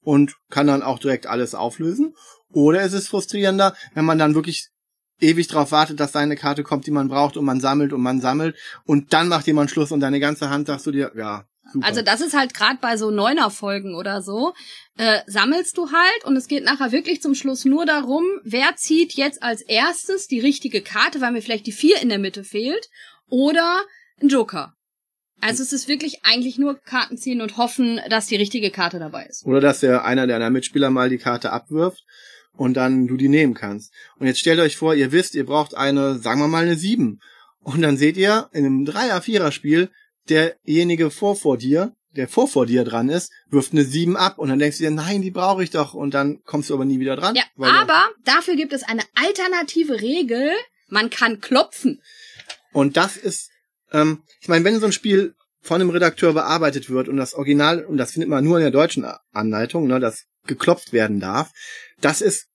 und 0.00 0.36
kann 0.50 0.66
dann 0.66 0.82
auch 0.82 0.98
direkt 0.98 1.26
alles 1.26 1.54
auflösen. 1.54 2.14
Oder 2.50 2.82
ist 2.82 2.94
es 2.94 3.08
frustrierender, 3.08 3.74
wenn 3.94 4.04
man 4.04 4.18
dann 4.18 4.34
wirklich 4.34 4.70
ewig 5.20 5.48
darauf 5.48 5.72
wartet, 5.72 6.00
dass 6.00 6.12
seine 6.12 6.36
Karte 6.36 6.62
kommt, 6.62 6.86
die 6.86 6.90
man 6.90 7.08
braucht 7.08 7.36
und 7.36 7.44
man 7.44 7.60
sammelt 7.60 7.92
und 7.92 8.00
man 8.00 8.20
sammelt 8.20 8.56
und 8.84 9.12
dann 9.12 9.28
macht 9.28 9.46
jemand 9.46 9.70
Schluss 9.70 9.92
und 9.92 10.00
deine 10.00 10.20
ganze 10.20 10.48
Hand 10.48 10.68
sagst 10.68 10.86
du 10.86 10.92
dir, 10.92 11.12
ja, 11.16 11.44
Super. 11.72 11.86
Also 11.86 12.02
das 12.02 12.20
ist 12.20 12.34
halt 12.34 12.54
gerade 12.54 12.78
bei 12.80 12.96
so 12.96 13.10
Neuner-Folgen 13.10 13.94
oder 13.94 14.22
so, 14.22 14.54
äh, 14.96 15.20
sammelst 15.26 15.76
du 15.76 15.90
halt 15.90 16.24
und 16.24 16.36
es 16.36 16.48
geht 16.48 16.64
nachher 16.64 16.92
wirklich 16.92 17.20
zum 17.20 17.34
Schluss 17.34 17.64
nur 17.64 17.84
darum, 17.84 18.24
wer 18.42 18.76
zieht 18.76 19.14
jetzt 19.14 19.42
als 19.42 19.60
erstes 19.62 20.28
die 20.28 20.40
richtige 20.40 20.80
Karte, 20.80 21.20
weil 21.20 21.32
mir 21.32 21.42
vielleicht 21.42 21.66
die 21.66 21.72
vier 21.72 22.00
in 22.00 22.08
der 22.08 22.18
Mitte 22.18 22.42
fehlt, 22.42 22.88
oder 23.30 23.82
ein 24.20 24.28
Joker. 24.28 24.74
Also 25.40 25.62
es 25.62 25.72
ist 25.72 25.86
wirklich 25.88 26.24
eigentlich 26.24 26.58
nur 26.58 26.80
Karten 26.80 27.16
ziehen 27.16 27.40
und 27.40 27.56
hoffen, 27.56 28.00
dass 28.08 28.26
die 28.26 28.36
richtige 28.36 28.70
Karte 28.70 28.98
dabei 28.98 29.26
ist. 29.26 29.46
Oder 29.46 29.60
dass 29.60 29.80
der 29.80 30.04
einer 30.04 30.26
deiner 30.26 30.50
Mitspieler 30.50 30.90
mal 30.90 31.08
die 31.08 31.18
Karte 31.18 31.52
abwirft 31.52 32.04
und 32.56 32.74
dann 32.74 33.06
du 33.06 33.16
die 33.16 33.28
nehmen 33.28 33.54
kannst. 33.54 33.92
Und 34.18 34.26
jetzt 34.26 34.40
stellt 34.40 34.58
euch 34.58 34.76
vor, 34.76 34.94
ihr 34.94 35.12
wisst, 35.12 35.34
ihr 35.36 35.46
braucht 35.46 35.76
eine, 35.76 36.18
sagen 36.18 36.40
wir 36.40 36.48
mal, 36.48 36.64
eine 36.64 36.76
sieben. 36.76 37.20
Und 37.60 37.82
dann 37.82 37.96
seht 37.96 38.16
ihr 38.16 38.48
in 38.52 38.66
einem 38.66 38.84
Dreier-Vierer-Spiel, 38.84 39.90
derjenige 40.30 41.10
vor 41.10 41.36
vor 41.36 41.58
dir, 41.58 41.94
der 42.16 42.28
vor 42.28 42.48
vor 42.48 42.66
dir 42.66 42.84
dran 42.84 43.08
ist, 43.08 43.30
wirft 43.48 43.72
eine 43.72 43.84
7 43.84 44.16
ab 44.16 44.38
und 44.38 44.48
dann 44.48 44.58
denkst 44.58 44.78
du 44.78 44.84
dir, 44.84 44.90
nein, 44.90 45.22
die 45.22 45.30
brauche 45.30 45.62
ich 45.62 45.70
doch 45.70 45.94
und 45.94 46.14
dann 46.14 46.42
kommst 46.44 46.70
du 46.70 46.74
aber 46.74 46.84
nie 46.84 47.00
wieder 47.00 47.16
dran. 47.16 47.36
Ja, 47.36 47.44
aber 47.56 48.08
dafür 48.24 48.56
gibt 48.56 48.72
es 48.72 48.82
eine 48.82 49.02
alternative 49.14 50.00
Regel, 50.00 50.52
man 50.88 51.10
kann 51.10 51.40
klopfen. 51.40 52.02
Und 52.72 52.96
das 52.96 53.16
ist, 53.16 53.50
ähm, 53.92 54.22
ich 54.40 54.48
meine, 54.48 54.64
wenn 54.64 54.80
so 54.80 54.86
ein 54.86 54.92
Spiel 54.92 55.34
von 55.60 55.80
einem 55.80 55.90
Redakteur 55.90 56.32
bearbeitet 56.32 56.88
wird 56.90 57.08
und 57.08 57.16
das 57.16 57.34
Original, 57.34 57.84
und 57.84 57.96
das 57.96 58.12
findet 58.12 58.30
man 58.30 58.44
nur 58.44 58.58
in 58.58 58.62
der 58.62 58.70
deutschen 58.70 59.06
Anleitung, 59.32 59.86
ne, 59.86 60.00
das 60.00 60.24
geklopft 60.46 60.92
werden 60.92 61.20
darf, 61.20 61.50
das 62.00 62.20
ist 62.20 62.47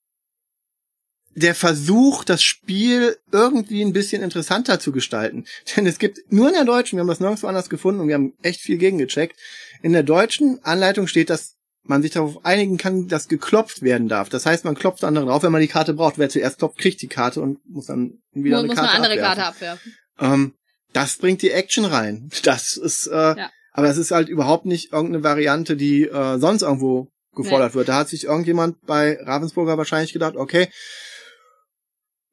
der 1.35 1.55
Versuch, 1.55 2.23
das 2.23 2.43
Spiel 2.43 3.17
irgendwie 3.31 3.83
ein 3.83 3.93
bisschen 3.93 4.21
interessanter 4.21 4.79
zu 4.79 4.91
gestalten. 4.91 5.45
Denn 5.75 5.85
es 5.85 5.99
gibt 5.99 6.19
nur 6.29 6.47
in 6.47 6.53
der 6.53 6.65
deutschen, 6.65 6.97
wir 6.97 7.01
haben 7.01 7.07
das 7.07 7.19
nirgendwo 7.19 7.47
anders 7.47 7.69
gefunden 7.69 8.01
und 8.01 8.07
wir 8.07 8.15
haben 8.15 8.33
echt 8.41 8.61
viel 8.61 8.77
gegengecheckt. 8.77 9.39
In 9.81 9.93
der 9.93 10.03
deutschen 10.03 10.63
Anleitung 10.63 11.07
steht, 11.07 11.29
dass 11.29 11.57
man 11.83 12.01
sich 12.01 12.11
darauf 12.11 12.45
einigen 12.45 12.77
kann, 12.77 13.07
dass 13.07 13.27
geklopft 13.27 13.81
werden 13.81 14.07
darf. 14.07 14.29
Das 14.29 14.45
heißt, 14.45 14.63
man 14.63 14.75
klopft 14.75 15.03
andere 15.03 15.25
drauf, 15.25 15.43
wenn 15.43 15.51
man 15.51 15.61
die 15.61 15.67
Karte 15.67 15.93
braucht. 15.93 16.17
Wer 16.17 16.29
zuerst 16.29 16.59
klopft, 16.59 16.77
kriegt 16.77 17.01
die 17.01 17.07
Karte 17.07 17.41
und 17.41 17.59
muss 17.67 17.87
dann 17.87 18.21
wieder 18.31 18.61
muss 18.61 18.71
eine 18.71 18.75
Karte 18.75 18.91
eine 18.91 19.05
andere 19.05 19.13
abwerfen. 19.13 19.43
Karte 19.43 19.47
abwerfen. 19.49 19.93
Ähm, 20.19 20.53
das 20.93 21.17
bringt 21.17 21.41
die 21.41 21.51
Action 21.51 21.85
rein. 21.85 22.29
Das 22.43 22.77
ist, 22.77 23.07
äh, 23.07 23.13
ja. 23.13 23.51
aber 23.71 23.89
es 23.89 23.97
ist 23.97 24.11
halt 24.11 24.29
überhaupt 24.29 24.65
nicht 24.65 24.93
irgendeine 24.93 25.23
Variante, 25.23 25.75
die 25.75 26.03
äh, 26.03 26.39
sonst 26.39 26.61
irgendwo 26.61 27.09
gefordert 27.35 27.71
nee. 27.71 27.75
wird. 27.75 27.89
Da 27.89 27.95
hat 27.95 28.09
sich 28.09 28.25
irgendjemand 28.25 28.85
bei 28.85 29.17
Ravensburger 29.21 29.77
wahrscheinlich 29.77 30.13
gedacht, 30.13 30.35
okay, 30.35 30.69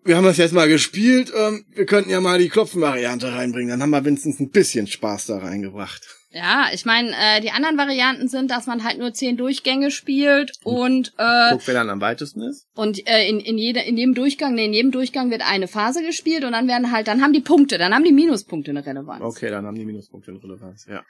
wir 0.05 0.17
haben 0.17 0.25
das 0.25 0.39
jetzt 0.39 0.53
mal 0.53 0.69
gespielt, 0.69 1.33
ähm, 1.37 1.65
wir 1.75 1.87
könnten 1.87 2.11
ja 2.11 2.21
mal 2.21 2.39
die 2.39 2.49
Klopfen-Variante 2.49 3.33
reinbringen. 3.33 3.71
Dann 3.71 3.83
haben 3.83 3.91
wir 3.91 4.05
wenigstens 4.05 4.41
ein 4.41 4.51
bisschen 4.51 4.87
Spaß 4.87 5.27
da 5.27 5.39
reingebracht. 5.39 6.21
Ja, 6.33 6.69
ich 6.73 6.85
meine, 6.85 7.11
äh, 7.11 7.41
die 7.41 7.51
anderen 7.51 7.77
Varianten 7.77 8.29
sind, 8.29 8.53
dass 8.53 8.67
man 8.67 8.85
halt 8.85 8.99
nur 8.99 9.13
zehn 9.13 9.37
Durchgänge 9.37 9.91
spielt 9.91 10.53
und 10.63 11.13
äh, 11.19 11.51
guckt, 11.51 11.67
wer 11.67 11.75
dann 11.75 11.91
am 11.91 12.01
weitesten 12.01 12.43
ist. 12.43 12.69
Und 12.77 13.05
äh, 13.09 13.29
in, 13.29 13.41
in, 13.41 13.59
jede, 13.59 13.81
in 13.81 13.97
jedem 13.97 14.15
Durchgang, 14.15 14.55
nee, 14.55 14.67
in 14.67 14.73
jedem 14.73 14.93
Durchgang 14.93 15.33
wird 15.33 15.43
eine 15.43 15.67
Phase 15.67 16.05
gespielt 16.05 16.45
und 16.45 16.53
dann 16.53 16.69
werden 16.69 16.93
halt, 16.93 17.09
dann 17.09 17.21
haben 17.21 17.33
die 17.33 17.41
Punkte, 17.41 17.79
dann 17.79 17.93
haben 17.93 18.05
die 18.05 18.13
Minuspunkte 18.13 18.71
eine 18.71 18.87
Relevanz. 18.87 19.23
Okay, 19.23 19.51
dann 19.51 19.67
haben 19.67 19.75
die 19.75 19.85
Minuspunkte 19.85 20.31
eine 20.31 20.41
Relevanz, 20.41 20.87
ja. 20.89 21.03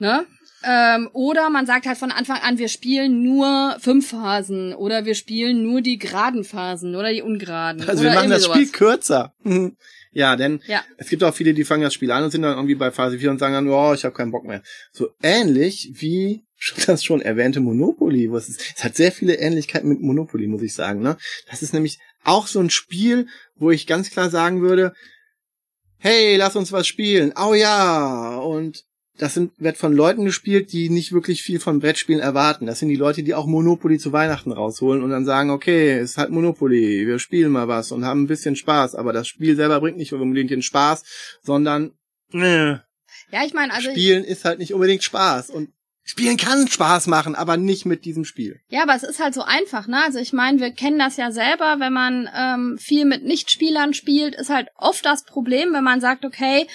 Ne? 0.00 0.26
Ähm, 0.62 1.08
oder 1.12 1.48
man 1.48 1.64
sagt 1.64 1.86
halt 1.86 1.96
von 1.96 2.10
Anfang 2.10 2.38
an, 2.38 2.58
wir 2.58 2.68
spielen 2.68 3.22
nur 3.22 3.76
fünf 3.80 4.10
Phasen 4.10 4.74
oder 4.74 5.06
wir 5.06 5.14
spielen 5.14 5.62
nur 5.62 5.80
die 5.80 5.98
geraden 5.98 6.44
Phasen 6.44 6.94
oder 6.96 7.12
die 7.12 7.22
ungeraden. 7.22 7.88
Also 7.88 8.02
wir 8.02 8.12
machen 8.12 8.30
das 8.30 8.42
sowas. 8.42 8.58
Spiel 8.58 8.68
kürzer. 8.70 9.34
ja, 10.12 10.36
denn 10.36 10.60
ja. 10.66 10.84
es 10.98 11.08
gibt 11.08 11.24
auch 11.24 11.34
viele, 11.34 11.54
die 11.54 11.64
fangen 11.64 11.82
das 11.82 11.94
Spiel 11.94 12.10
an 12.10 12.24
und 12.24 12.30
sind 12.30 12.42
dann 12.42 12.56
irgendwie 12.56 12.74
bei 12.74 12.90
Phase 12.90 13.18
4 13.18 13.30
und 13.30 13.38
sagen 13.38 13.54
dann, 13.54 13.68
oh, 13.68 13.94
ich 13.94 14.04
habe 14.04 14.14
keinen 14.14 14.32
Bock 14.32 14.44
mehr. 14.44 14.62
So 14.92 15.10
ähnlich 15.22 15.92
wie 15.94 16.44
das 16.86 17.04
schon 17.04 17.22
erwähnte 17.22 17.60
Monopoly. 17.60 18.30
Was 18.30 18.50
ist, 18.50 18.60
es 18.76 18.84
hat 18.84 18.96
sehr 18.96 19.12
viele 19.12 19.36
Ähnlichkeiten 19.36 19.88
mit 19.88 20.02
Monopoly, 20.02 20.46
muss 20.46 20.62
ich 20.62 20.74
sagen. 20.74 21.00
Ne? 21.00 21.16
Das 21.50 21.62
ist 21.62 21.72
nämlich 21.72 21.98
auch 22.22 22.46
so 22.46 22.60
ein 22.60 22.68
Spiel, 22.68 23.28
wo 23.56 23.70
ich 23.70 23.86
ganz 23.86 24.10
klar 24.10 24.28
sagen 24.28 24.60
würde, 24.60 24.92
hey, 25.96 26.36
lass 26.36 26.54
uns 26.54 26.70
was 26.70 26.86
spielen. 26.86 27.32
Oh 27.40 27.54
ja. 27.54 28.36
Und 28.36 28.84
das 29.20 29.34
sind, 29.34 29.52
wird 29.58 29.76
von 29.76 29.92
Leuten 29.92 30.24
gespielt, 30.24 30.72
die 30.72 30.88
nicht 30.88 31.12
wirklich 31.12 31.42
viel 31.42 31.60
von 31.60 31.80
Brettspielen 31.80 32.22
erwarten. 32.22 32.64
Das 32.64 32.78
sind 32.78 32.88
die 32.88 32.96
Leute, 32.96 33.22
die 33.22 33.34
auch 33.34 33.46
Monopoly 33.46 33.98
zu 33.98 34.12
Weihnachten 34.12 34.50
rausholen 34.50 35.02
und 35.02 35.10
dann 35.10 35.26
sagen, 35.26 35.50
okay, 35.50 35.98
es 35.98 36.12
ist 36.12 36.18
halt 36.18 36.30
Monopoly, 36.30 37.06
wir 37.06 37.18
spielen 37.18 37.52
mal 37.52 37.68
was 37.68 37.92
und 37.92 38.06
haben 38.06 38.22
ein 38.22 38.28
bisschen 38.28 38.56
Spaß, 38.56 38.94
aber 38.94 39.12
das 39.12 39.28
Spiel 39.28 39.56
selber 39.56 39.80
bringt 39.80 39.98
nicht 39.98 40.14
unbedingt 40.14 40.50
den 40.50 40.62
Spaß, 40.62 41.04
sondern 41.42 41.92
äh, 42.32 42.76
ja, 43.32 43.44
ich 43.44 43.52
meine, 43.52 43.74
also 43.74 43.90
Spielen 43.90 44.24
ist 44.24 44.46
halt 44.46 44.58
nicht 44.58 44.72
unbedingt 44.72 45.02
Spaß 45.02 45.50
und 45.50 45.68
Spielen 46.02 46.38
kann 46.38 46.66
Spaß 46.66 47.06
machen, 47.06 47.36
aber 47.36 47.56
nicht 47.56 47.86
mit 47.86 48.04
diesem 48.04 48.24
Spiel. 48.24 48.58
Ja, 48.68 48.82
aber 48.82 48.96
es 48.96 49.04
ist 49.04 49.20
halt 49.20 49.34
so 49.34 49.42
einfach, 49.42 49.86
ne? 49.86 50.02
Also 50.02 50.18
ich 50.18 50.32
meine, 50.32 50.58
wir 50.58 50.72
kennen 50.72 50.98
das 50.98 51.16
ja 51.16 51.30
selber, 51.30 51.76
wenn 51.78 51.92
man 51.92 52.28
ähm, 52.34 52.78
viel 52.78 53.04
mit 53.04 53.24
Nichtspielern 53.24 53.94
spielt, 53.94 54.34
ist 54.34 54.50
halt 54.50 54.68
oft 54.76 55.04
das 55.04 55.24
Problem, 55.24 55.72
wenn 55.72 55.84
man 55.84 56.00
sagt, 56.00 56.24
okay, 56.24 56.66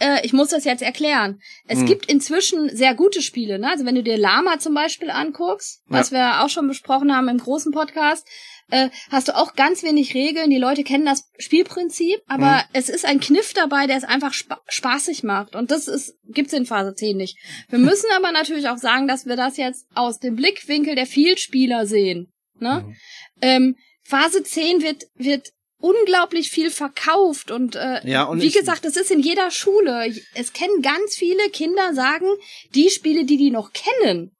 äh, 0.00 0.24
ich 0.24 0.32
muss 0.32 0.48
das 0.48 0.64
jetzt 0.64 0.82
erklären. 0.82 1.40
Es 1.66 1.80
hm. 1.80 1.86
gibt 1.86 2.06
inzwischen 2.06 2.74
sehr 2.74 2.94
gute 2.94 3.22
Spiele, 3.22 3.58
ne? 3.58 3.70
Also 3.70 3.84
wenn 3.84 3.94
du 3.94 4.02
dir 4.02 4.18
Lama 4.18 4.58
zum 4.58 4.74
Beispiel 4.74 5.10
anguckst, 5.10 5.82
ja. 5.88 5.98
was 5.98 6.12
wir 6.12 6.42
auch 6.42 6.48
schon 6.48 6.66
besprochen 6.66 7.14
haben 7.14 7.28
im 7.28 7.38
großen 7.38 7.72
Podcast, 7.72 8.26
äh, 8.70 8.90
hast 9.10 9.28
du 9.28 9.36
auch 9.36 9.54
ganz 9.54 9.82
wenig 9.82 10.14
Regeln. 10.14 10.50
Die 10.50 10.58
Leute 10.58 10.84
kennen 10.84 11.04
das 11.04 11.30
Spielprinzip, 11.38 12.20
aber 12.26 12.60
hm. 12.60 12.64
es 12.72 12.88
ist 12.88 13.04
ein 13.04 13.20
Kniff 13.20 13.52
dabei, 13.52 13.86
der 13.86 13.96
es 13.96 14.04
einfach 14.04 14.32
spa 14.32 14.60
spaßig 14.68 15.22
macht. 15.22 15.54
Und 15.54 15.70
das 15.70 15.86
ist, 15.86 16.16
gibt's 16.26 16.52
in 16.52 16.66
Phase 16.66 16.94
10 16.94 17.16
nicht. 17.16 17.38
Wir 17.68 17.78
müssen 17.80 18.08
aber 18.16 18.32
natürlich 18.32 18.68
auch 18.68 18.78
sagen, 18.78 19.06
dass 19.06 19.26
wir 19.26 19.36
das 19.36 19.56
jetzt 19.56 19.86
aus 19.94 20.18
dem 20.18 20.36
Blickwinkel 20.36 20.94
der 20.94 21.06
Vielspieler 21.06 21.86
sehen. 21.86 22.32
Ne? 22.58 22.84
Mhm. 22.86 22.96
Ähm, 23.42 23.76
Phase 24.02 24.42
10 24.42 24.82
wird, 24.82 25.04
wird 25.14 25.48
unglaublich 25.84 26.48
viel 26.48 26.70
verkauft 26.70 27.50
und, 27.50 27.76
äh, 27.76 28.00
ja, 28.08 28.24
und 28.24 28.40
wie 28.40 28.50
gesagt, 28.50 28.86
das 28.86 28.96
ist 28.96 29.10
in 29.10 29.20
jeder 29.20 29.50
Schule. 29.50 30.14
Es 30.34 30.54
kennen 30.54 30.80
ganz 30.80 31.14
viele 31.14 31.50
Kinder 31.50 31.92
sagen, 31.92 32.26
die 32.74 32.88
Spiele, 32.88 33.26
die 33.26 33.36
die 33.36 33.50
noch 33.50 33.70
kennen, 33.72 34.34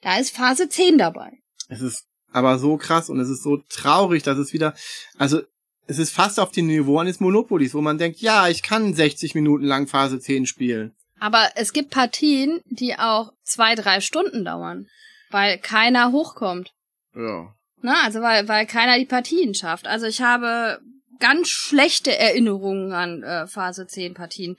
da 0.00 0.18
ist 0.18 0.34
Phase 0.34 0.70
10 0.70 0.96
dabei. 0.96 1.32
Es 1.68 1.82
ist 1.82 2.06
aber 2.32 2.58
so 2.58 2.78
krass 2.78 3.10
und 3.10 3.20
es 3.20 3.28
ist 3.28 3.42
so 3.42 3.58
traurig, 3.68 4.22
dass 4.22 4.38
es 4.38 4.54
wieder, 4.54 4.74
also 5.18 5.42
es 5.86 5.98
ist 5.98 6.14
fast 6.14 6.40
auf 6.40 6.50
dem 6.50 6.66
Niveau 6.66 6.98
eines 6.98 7.20
Monopolies, 7.20 7.74
wo 7.74 7.82
man 7.82 7.98
denkt, 7.98 8.20
ja, 8.20 8.48
ich 8.48 8.62
kann 8.62 8.94
60 8.94 9.34
Minuten 9.34 9.66
lang 9.66 9.86
Phase 9.86 10.18
10 10.18 10.46
spielen. 10.46 10.94
Aber 11.20 11.50
es 11.56 11.74
gibt 11.74 11.90
Partien, 11.90 12.62
die 12.64 12.98
auch 12.98 13.32
zwei, 13.42 13.74
drei 13.74 14.00
Stunden 14.00 14.46
dauern, 14.46 14.88
weil 15.30 15.58
keiner 15.58 16.10
hochkommt. 16.10 16.72
Ja. 17.14 17.54
Ne? 17.84 17.94
Also 18.02 18.22
weil, 18.22 18.48
weil 18.48 18.66
keiner 18.66 18.98
die 18.98 19.04
Partien 19.04 19.54
schafft. 19.54 19.86
Also 19.86 20.06
ich 20.06 20.22
habe 20.22 20.80
ganz 21.20 21.48
schlechte 21.48 22.16
Erinnerungen 22.18 22.92
an 22.92 23.22
äh, 23.22 23.46
Phase 23.46 23.86
10 23.86 24.14
Partien. 24.14 24.56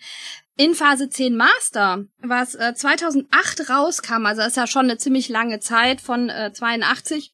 In 0.57 0.75
Phase 0.75 1.09
10 1.09 1.35
Master, 1.35 2.05
was 2.19 2.53
äh, 2.53 2.75
2008 2.75 3.69
rauskam, 3.69 4.27
also 4.27 4.43
ist 4.43 4.57
ja 4.57 4.67
schon 4.67 4.85
eine 4.85 4.99
ziemlich 4.99 5.27
lange 5.27 5.59
Zeit 5.59 6.01
von 6.01 6.29
äh, 6.29 6.53
82, 6.53 7.33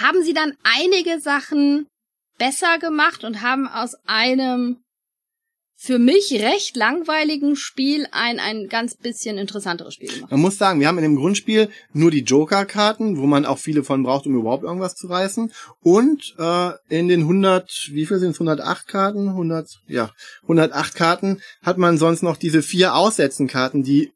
haben 0.00 0.24
sie 0.24 0.34
dann 0.34 0.56
einige 0.64 1.20
Sachen 1.20 1.86
besser 2.36 2.78
gemacht 2.80 3.22
und 3.22 3.42
haben 3.42 3.68
aus 3.68 3.94
einem 4.06 4.83
für 5.84 5.98
mich 5.98 6.32
recht 6.32 6.76
langweiligen 6.76 7.56
Spiel 7.56 8.06
ein, 8.10 8.40
ein 8.40 8.68
ganz 8.68 8.96
bisschen 8.96 9.36
interessanteres 9.36 9.92
Spiel 9.92 10.08
gemacht. 10.08 10.30
Man 10.30 10.40
muss 10.40 10.56
sagen, 10.56 10.80
wir 10.80 10.88
haben 10.88 10.96
in 10.96 11.02
dem 11.02 11.16
Grundspiel 11.16 11.68
nur 11.92 12.10
die 12.10 12.22
Joker-Karten, 12.22 13.18
wo 13.18 13.26
man 13.26 13.44
auch 13.44 13.58
viele 13.58 13.84
von 13.84 14.02
braucht, 14.02 14.26
um 14.26 14.34
überhaupt 14.34 14.64
irgendwas 14.64 14.94
zu 14.94 15.08
reißen. 15.08 15.52
Und 15.82 16.34
äh, 16.38 16.70
in 16.88 17.08
den 17.08 17.20
100, 17.20 17.90
wie 17.92 18.06
viel 18.06 18.18
sind 18.18 18.30
es, 18.30 18.36
108 18.36 18.88
Karten? 18.88 19.28
100, 19.28 19.82
ja, 19.86 20.10
108 20.44 20.94
Karten 20.94 21.42
hat 21.62 21.76
man 21.76 21.98
sonst 21.98 22.22
noch 22.22 22.38
diese 22.38 22.62
vier 22.62 22.94
Aussetzen-Karten, 22.94 23.82
die 23.82 24.10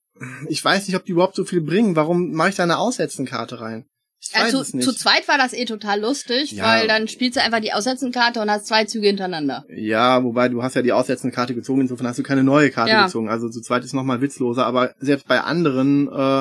ich 0.48 0.64
weiß 0.64 0.88
nicht, 0.88 0.96
ob 0.96 1.04
die 1.04 1.12
überhaupt 1.12 1.36
so 1.36 1.44
viel 1.44 1.60
bringen. 1.60 1.94
Warum 1.94 2.32
mache 2.32 2.48
ich 2.48 2.56
da 2.56 2.64
eine 2.64 2.78
Aussetzenkarte 2.78 3.60
rein? 3.60 3.84
Also 4.34 4.58
nicht. 4.76 4.82
zu 4.84 4.92
zweit 4.94 5.26
war 5.28 5.38
das 5.38 5.52
eh 5.52 5.64
total 5.64 6.00
lustig, 6.00 6.52
Ja. 6.52 6.64
weil 6.64 6.88
dann 6.88 7.08
spielst 7.08 7.36
du 7.36 7.42
einfach 7.42 7.60
die 7.60 7.72
Aussetzenkarte 7.72 8.40
und 8.40 8.50
hast 8.50 8.66
zwei 8.66 8.84
Züge 8.84 9.06
hintereinander. 9.08 9.64
Ja, 9.74 10.22
wobei 10.24 10.48
du 10.48 10.62
hast 10.62 10.74
ja 10.74 10.82
die 10.82 10.92
Aussetzenkarte 10.92 11.54
gezogen, 11.54 11.80
insofern 11.82 12.06
hast 12.06 12.18
du 12.18 12.22
keine 12.22 12.44
neue 12.44 12.70
Karte 12.70 12.90
Ja. 12.92 13.04
gezogen. 13.06 13.28
Also 13.28 13.48
zu 13.48 13.60
zweit 13.60 13.84
ist 13.84 13.94
nochmal 13.94 14.20
witzloser, 14.20 14.66
aber 14.66 14.94
selbst 15.00 15.26
bei 15.28 15.40
anderen 15.40 16.08
äh, 16.12 16.40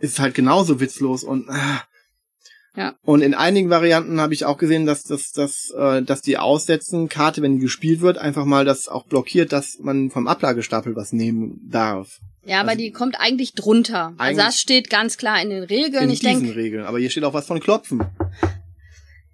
ist 0.00 0.12
es 0.14 0.18
halt 0.20 0.34
genauso 0.34 0.80
witzlos 0.80 1.24
und 1.24 1.48
äh, 1.48 1.52
Ja. 2.76 2.94
Und 3.02 3.20
in 3.22 3.34
einigen 3.34 3.68
Varianten 3.68 4.20
habe 4.20 4.32
ich 4.32 4.44
auch 4.44 4.56
gesehen, 4.56 4.86
dass, 4.86 5.02
dass, 5.02 5.32
dass, 5.32 5.70
äh, 5.76 6.02
dass 6.02 6.22
die 6.22 6.38
Aussetzenkarte, 6.38 7.42
wenn 7.42 7.54
die 7.54 7.58
gespielt 7.60 8.00
wird, 8.00 8.16
einfach 8.16 8.44
mal 8.44 8.64
das 8.64 8.86
auch 8.86 9.04
blockiert, 9.06 9.50
dass 9.52 9.78
man 9.80 10.10
vom 10.10 10.28
Ablagestapel 10.28 10.94
was 10.94 11.12
nehmen 11.12 11.60
darf. 11.68 12.20
Ja, 12.44 12.60
aber 12.60 12.70
Also- 12.70 12.80
die 12.82 12.90
kommt 12.92 13.20
eigentlich 13.20 13.54
drunter. 13.54 14.14
Also 14.16 14.22
Eigentlich- 14.22 14.44
das 14.44 14.58
steht 14.60 14.90
ganz 14.90 15.16
klar 15.18 15.40
in 15.42 15.50
den 15.50 15.62
Regeln. 15.64 16.04
in 16.04 16.10
ich 16.10 16.20
diesen 16.20 16.42
denke, 16.44 16.56
Regeln. 16.56 16.84
Aber 16.84 16.98
hier 16.98 17.10
steht 17.10 17.24
auch 17.24 17.34
was 17.34 17.46
von 17.46 17.60
Klopfen. 17.60 18.02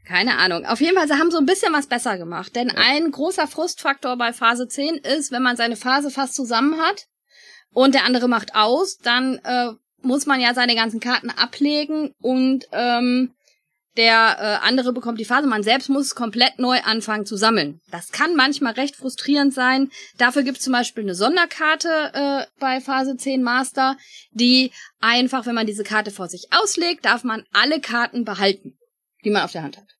keine 0.07 0.39
Ahnung. 0.39 0.65
Auf 0.67 0.81
jeden 0.81 0.97
Fall, 0.97 1.09
sie 1.09 1.15
haben 1.15 1.31
so 1.33 1.39
ein 1.39 1.47
bisschen 1.47 1.73
was 1.73 1.87
besser 1.89 2.17
gemacht. 2.17 2.55
Denn 2.55 2.71
ein 2.71 3.11
großer 3.11 3.47
Frustfaktor 3.49 4.17
bei 4.17 4.33
Phase 4.33 4.69
10 4.69 4.97
ist, 4.97 5.33
wenn 5.33 5.43
man 5.43 5.57
seine 5.57 5.77
Phase 5.77 6.11
fast 6.11 6.35
zusammen 6.35 6.81
hat 6.81 7.07
und 7.73 7.95
der 7.95 8.05
andere 8.05 8.29
macht 8.29 8.55
aus, 8.55 8.99
dann 8.99 9.41
äh, 9.45 9.71
muss 10.03 10.27
man 10.27 10.41
ja 10.41 10.55
seine 10.55 10.77
ganzen 10.77 11.01
Karten 11.01 11.31
ablegen 11.31 12.13
und 12.21 12.67
ähm, 12.71 13.33
der 13.97 14.37
äh, 14.39 14.67
andere 14.67 14.93
bekommt 14.93 15.19
die 15.19 15.25
Phase. 15.25 15.47
Man 15.47 15.63
selbst 15.63 15.89
muss 15.89 16.15
komplett 16.15 16.59
neu 16.59 16.81
anfangen 16.83 17.27
zu 17.27 17.37
sammeln. 17.37 17.81
Das 17.91 18.13
kann 18.13 18.37
manchmal 18.37 18.75
recht 18.75 18.97
frustrierend 18.97 19.55
sein. 19.55 19.91
Dafür 20.19 20.43
gibt 20.43 20.59
es 20.59 20.65
zum 20.65 20.73
Beispiel 20.73 21.05
eine 21.05 21.15
Sonderkarte 21.15 21.89
äh, 22.13 22.47
bei 22.59 22.81
Phase 22.81 23.17
10 23.17 23.43
Master, 23.43 23.97
die 24.31 24.73
einfach, 25.01 25.47
wenn 25.47 25.55
man 25.55 25.67
diese 25.67 25.85
Karte 25.85 26.11
vor 26.11 26.29
sich 26.29 26.49
auslegt, 26.51 27.05
darf 27.05 27.25
man 27.25 27.45
alle 27.53 27.81
Karten 27.81 28.25
behalten, 28.25 28.79
die 29.25 29.31
man 29.31 29.43
auf 29.43 29.53
der 29.53 29.63
Hand 29.63 29.77
hat. 29.77 29.96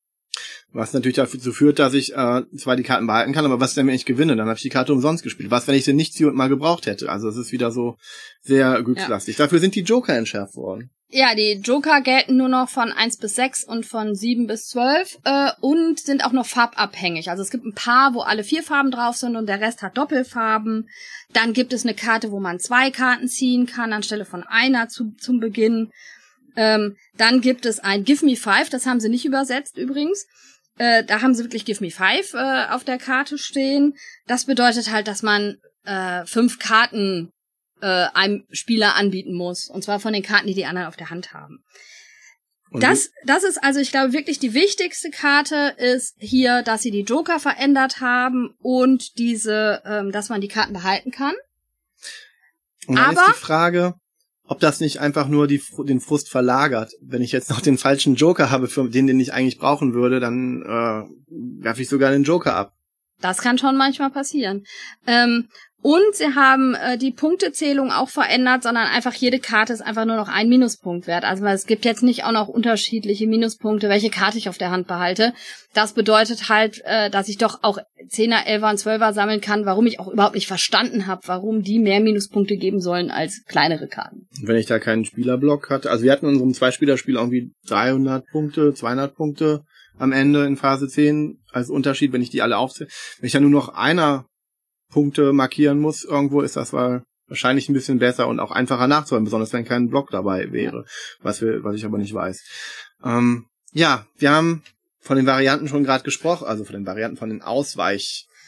Was 0.73 0.93
natürlich 0.93 1.15
dazu 1.15 1.51
führt, 1.51 1.79
dass 1.79 1.93
ich 1.93 2.13
äh, 2.13 2.43
zwar 2.57 2.75
die 2.75 2.83
Karten 2.83 3.07
behalten 3.07 3.33
kann, 3.33 3.45
aber 3.45 3.59
was 3.59 3.73
denn, 3.73 3.87
wenn 3.87 3.95
ich 3.95 4.05
gewinne? 4.05 4.35
Dann 4.35 4.47
habe 4.47 4.57
ich 4.57 4.63
die 4.63 4.69
Karte 4.69 4.93
umsonst 4.93 5.23
gespielt. 5.23 5.49
Was, 5.49 5.67
wenn 5.67 5.75
ich 5.75 5.85
sie 5.85 5.93
nicht 5.93 6.13
ziehe 6.13 6.27
und 6.27 6.35
mal 6.35 6.49
gebraucht 6.49 6.85
hätte? 6.85 7.09
Also 7.09 7.29
es 7.29 7.37
ist 7.37 7.51
wieder 7.51 7.71
so 7.71 7.97
sehr 8.41 8.83
glückslastig. 8.83 9.37
Dafür 9.37 9.59
sind 9.59 9.75
die 9.75 9.81
Joker 9.81 10.15
entschärft 10.15 10.55
worden. 10.55 10.91
Ja, 11.09 11.35
die 11.35 11.53
Joker 11.53 12.01
gelten 12.01 12.35
nur 12.35 12.49
noch 12.49 12.67
von 12.67 12.91
1 12.91 13.17
bis 13.17 13.35
6 13.35 13.63
und 13.63 13.85
von 13.85 14.13
7 14.13 14.45
bis 14.45 14.67
12 14.67 15.19
äh, 15.23 15.51
und 15.61 16.01
sind 16.01 16.25
auch 16.25 16.33
noch 16.33 16.45
farbabhängig. 16.45 17.29
Also 17.29 17.43
es 17.43 17.49
gibt 17.49 17.63
ein 17.63 17.73
paar, 17.73 18.13
wo 18.13 18.19
alle 18.19 18.43
vier 18.43 18.61
Farben 18.61 18.91
drauf 18.91 19.15
sind 19.15 19.37
und 19.37 19.47
der 19.47 19.61
Rest 19.61 19.81
hat 19.81 19.97
Doppelfarben. 19.97 20.89
Dann 21.31 21.53
gibt 21.53 21.71
es 21.71 21.85
eine 21.85 21.93
Karte, 21.93 22.31
wo 22.31 22.41
man 22.41 22.59
zwei 22.59 22.91
Karten 22.91 23.29
ziehen 23.29 23.67
kann, 23.67 23.93
anstelle 23.93 24.25
von 24.25 24.43
einer 24.43 24.89
zu, 24.89 25.13
zum 25.17 25.39
Beginn. 25.39 25.91
Ähm, 26.57 26.97
dann 27.15 27.39
gibt 27.39 27.65
es 27.65 27.79
ein 27.79 28.03
Give 28.03 28.25
Me 28.25 28.35
Five, 28.35 28.69
das 28.69 28.85
haben 28.85 28.99
sie 28.99 29.09
nicht 29.09 29.25
übersetzt 29.25 29.77
übrigens. 29.77 30.25
Äh, 30.79 31.03
da 31.05 31.21
haben 31.21 31.33
sie 31.33 31.43
wirklich 31.43 31.65
Give 31.65 31.83
Me 31.83 31.91
Five 31.91 32.33
äh, 32.33 32.65
auf 32.71 32.83
der 32.83 32.97
Karte 32.97 33.37
stehen. 33.37 33.95
Das 34.25 34.45
bedeutet 34.45 34.91
halt, 34.91 35.07
dass 35.07 35.23
man 35.23 35.57
äh, 35.85 36.25
fünf 36.25 36.59
Karten 36.59 37.31
äh, 37.81 38.07
einem 38.13 38.45
Spieler 38.51 38.95
anbieten 38.95 39.33
muss. 39.33 39.69
Und 39.69 39.83
zwar 39.83 39.99
von 39.99 40.13
den 40.13 40.23
Karten, 40.23 40.47
die 40.47 40.55
die 40.55 40.65
anderen 40.65 40.87
auf 40.87 40.97
der 40.97 41.09
Hand 41.11 41.31
haben. 41.33 41.63
Und 42.71 42.83
Das, 42.83 43.11
das 43.23 43.43
ist 43.43 43.63
also, 43.63 43.79
ich 43.79 43.91
glaube, 43.91 44.11
wirklich 44.13 44.39
die 44.39 44.53
wichtigste 44.53 45.09
Karte 45.09 45.75
ist 45.77 46.15
hier, 46.19 46.63
dass 46.63 46.81
sie 46.81 46.91
die 46.91 47.03
Joker 47.03 47.39
verändert 47.39 48.01
haben 48.01 48.55
und 48.59 49.17
diese, 49.19 49.81
ähm, 49.85 50.11
dass 50.11 50.29
man 50.29 50.41
die 50.41 50.47
Karten 50.49 50.73
behalten 50.73 51.11
kann. 51.11 51.35
Und 52.87 52.95
dann 52.97 53.17
Aber- 53.17 53.21
ist 53.21 53.35
die 53.35 53.45
Frage, 53.45 53.93
ob 54.47 54.59
das 54.59 54.79
nicht 54.79 54.99
einfach 54.99 55.27
nur 55.27 55.47
die, 55.47 55.61
den 55.79 55.99
Frust 55.99 56.29
verlagert. 56.29 56.93
Wenn 57.01 57.21
ich 57.21 57.31
jetzt 57.31 57.49
noch 57.49 57.61
den 57.61 57.77
falschen 57.77 58.15
Joker 58.15 58.49
habe, 58.49 58.67
für 58.67 58.89
den, 58.89 59.07
den 59.07 59.19
ich 59.19 59.33
eigentlich 59.33 59.59
brauchen 59.59 59.93
würde, 59.93 60.19
dann 60.19 60.61
äh, 60.61 61.63
werfe 61.63 61.81
ich 61.81 61.89
sogar 61.89 62.11
den 62.11 62.23
Joker 62.23 62.55
ab. 62.55 62.73
Das 63.21 63.39
kann 63.39 63.57
schon 63.57 63.77
manchmal 63.77 64.11
passieren. 64.11 64.63
Ähm, 65.05 65.47
und 65.83 66.15
sie 66.15 66.33
haben 66.35 66.73
äh, 66.73 66.97
die 66.97 67.11
Punktezählung 67.11 67.91
auch 67.91 68.09
verändert, 68.09 68.63
sondern 68.63 68.87
einfach 68.87 69.13
jede 69.13 69.39
Karte 69.39 69.73
ist 69.73 69.81
einfach 69.81 70.05
nur 70.05 70.15
noch 70.15 70.27
ein 70.27 70.49
Minuspunkt 70.49 71.05
wert. 71.05 71.23
Also 71.23 71.45
es 71.45 71.67
gibt 71.67 71.85
jetzt 71.85 72.01
nicht 72.01 72.23
auch 72.23 72.31
noch 72.31 72.47
unterschiedliche 72.47 73.27
Minuspunkte, 73.27 73.87
welche 73.87 74.09
Karte 74.09 74.39
ich 74.39 74.49
auf 74.49 74.57
der 74.57 74.71
Hand 74.71 74.87
behalte. 74.87 75.33
Das 75.73 75.93
bedeutet 75.93 76.49
halt, 76.49 76.81
äh, 76.83 77.11
dass 77.11 77.29
ich 77.29 77.37
doch 77.37 77.59
auch 77.61 77.77
Zehner, 78.09 78.47
Elfer 78.47 78.71
und 78.71 78.79
Zwölfer 78.79 79.13
sammeln 79.13 79.39
kann, 79.39 79.65
warum 79.65 79.85
ich 79.85 79.99
auch 79.99 80.07
überhaupt 80.07 80.35
nicht 80.35 80.47
verstanden 80.47 81.05
habe, 81.05 81.21
warum 81.27 81.61
die 81.61 81.79
mehr 81.79 81.99
Minuspunkte 81.99 82.57
geben 82.57 82.81
sollen 82.81 83.11
als 83.11 83.43
kleinere 83.47 83.87
Karten. 83.87 84.27
Wenn 84.41 84.57
ich 84.57 84.65
da 84.65 84.79
keinen 84.79 85.05
Spielerblock 85.05 85.69
hatte, 85.69 85.91
also 85.91 86.03
wir 86.03 86.11
hatten 86.11 86.25
in 86.25 86.33
unserem 86.33 86.53
Zweispielerspiel 86.53 87.15
irgendwie 87.15 87.51
300 87.67 88.25
Punkte, 88.25 88.73
200 88.73 89.13
Punkte 89.15 89.61
am 89.99 90.11
Ende 90.11 90.45
in 90.45 90.57
Phase 90.57 90.87
10 90.87 91.39
als 91.51 91.69
Unterschied, 91.69 92.13
wenn 92.13 92.21
ich 92.21 92.29
die 92.29 92.41
alle 92.41 92.57
aufzähle. 92.57 92.89
Wenn 93.19 93.27
ich 93.27 93.33
da 93.33 93.39
nur 93.39 93.49
noch 93.49 93.69
einer 93.69 94.25
Punkte 94.91 95.33
markieren 95.33 95.79
muss, 95.79 96.03
irgendwo 96.03 96.41
ist 96.41 96.55
das 96.55 96.73
wa- 96.73 97.03
wahrscheinlich 97.27 97.67
ein 97.67 97.73
bisschen 97.73 97.99
besser 97.99 98.27
und 98.27 98.39
auch 98.39 98.51
einfacher 98.51 98.87
nachzuholen, 98.87 99.25
besonders 99.25 99.51
wenn 99.53 99.65
kein 99.65 99.89
Block 99.89 100.09
dabei 100.11 100.51
wäre, 100.51 100.85
was 101.21 101.41
wir, 101.41 101.63
was 101.63 101.75
ich 101.75 101.85
aber 101.85 101.97
nicht 101.97 102.13
weiß. 102.13 102.43
Ähm, 103.03 103.47
ja, 103.73 104.05
wir 104.17 104.31
haben 104.31 104.63
von 104.99 105.17
den 105.17 105.25
Varianten 105.25 105.67
schon 105.67 105.83
gerade 105.83 106.03
gesprochen, 106.03 106.47
also 106.47 106.63
von 106.63 106.73
den 106.73 106.85
Varianten 106.85 107.17
von 107.17 107.29
den 107.29 107.41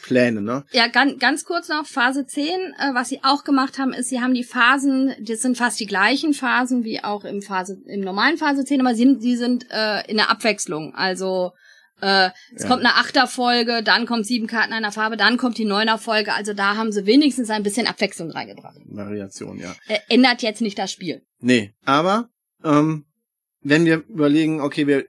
Ausweichplänen, 0.04 0.44
ne? 0.44 0.64
Ja, 0.72 0.88
ganz, 0.88 1.20
ganz 1.20 1.46
kurz 1.46 1.70
noch, 1.70 1.86
Phase 1.86 2.26
10, 2.26 2.44
äh, 2.46 2.94
was 2.94 3.10
sie 3.10 3.20
auch 3.24 3.44
gemacht 3.44 3.78
haben, 3.78 3.94
ist, 3.94 4.10
sie 4.10 4.22
haben 4.22 4.34
die 4.34 4.44
Phasen, 4.44 5.14
das 5.20 5.42
sind 5.42 5.58
fast 5.58 5.80
die 5.80 5.86
gleichen 5.86 6.34
Phasen 6.34 6.84
wie 6.84 7.04
auch 7.04 7.24
im 7.26 7.42
Phase, 7.42 7.78
im 7.86 8.02
normalen 8.02 8.38
Phase 8.38 8.64
10, 8.66 8.82
aber 8.82 8.96
sie, 8.96 9.18
sie 9.20 9.36
sind 9.36 9.68
äh, 9.72 10.02
in 10.10 10.18
der 10.18 10.30
Abwechslung. 10.30 10.94
Also 10.96 11.52
äh, 12.02 12.30
es 12.56 12.64
Ja. 12.64 12.70
kommt 12.70 12.86
eine 12.86 12.96
Achterfolge, 12.96 13.84
dann 13.84 14.06
kommt 14.06 14.26
sieben 14.26 14.48
Karten 14.48 14.74
einer 14.74 14.92
Farbe, 14.92 15.18
dann 15.18 15.38
kommt 15.38 15.58
die 15.58 15.66
Neuner-Folge. 15.66 16.34
Also 16.34 16.54
da 16.54 16.76
haben 16.76 16.92
sie 16.92 17.06
wenigstens 17.06 17.50
ein 17.50 17.64
bisschen 17.64 17.88
Abwechslung 17.88 18.32
reingebracht. 18.32 18.78
Variation, 18.86 19.60
ja. 19.60 19.76
Äh, 19.88 20.00
ändert 20.10 20.42
jetzt 20.42 20.62
nicht 20.62 20.78
das 20.80 20.92
Spiel. 20.92 21.24
Nee, 21.40 21.74
aber 21.84 22.30
ähm, 22.64 23.06
wenn 23.62 23.86
wir 23.86 23.98
überlegen, 24.08 24.62
okay, 24.62 24.88
wir 24.88 25.06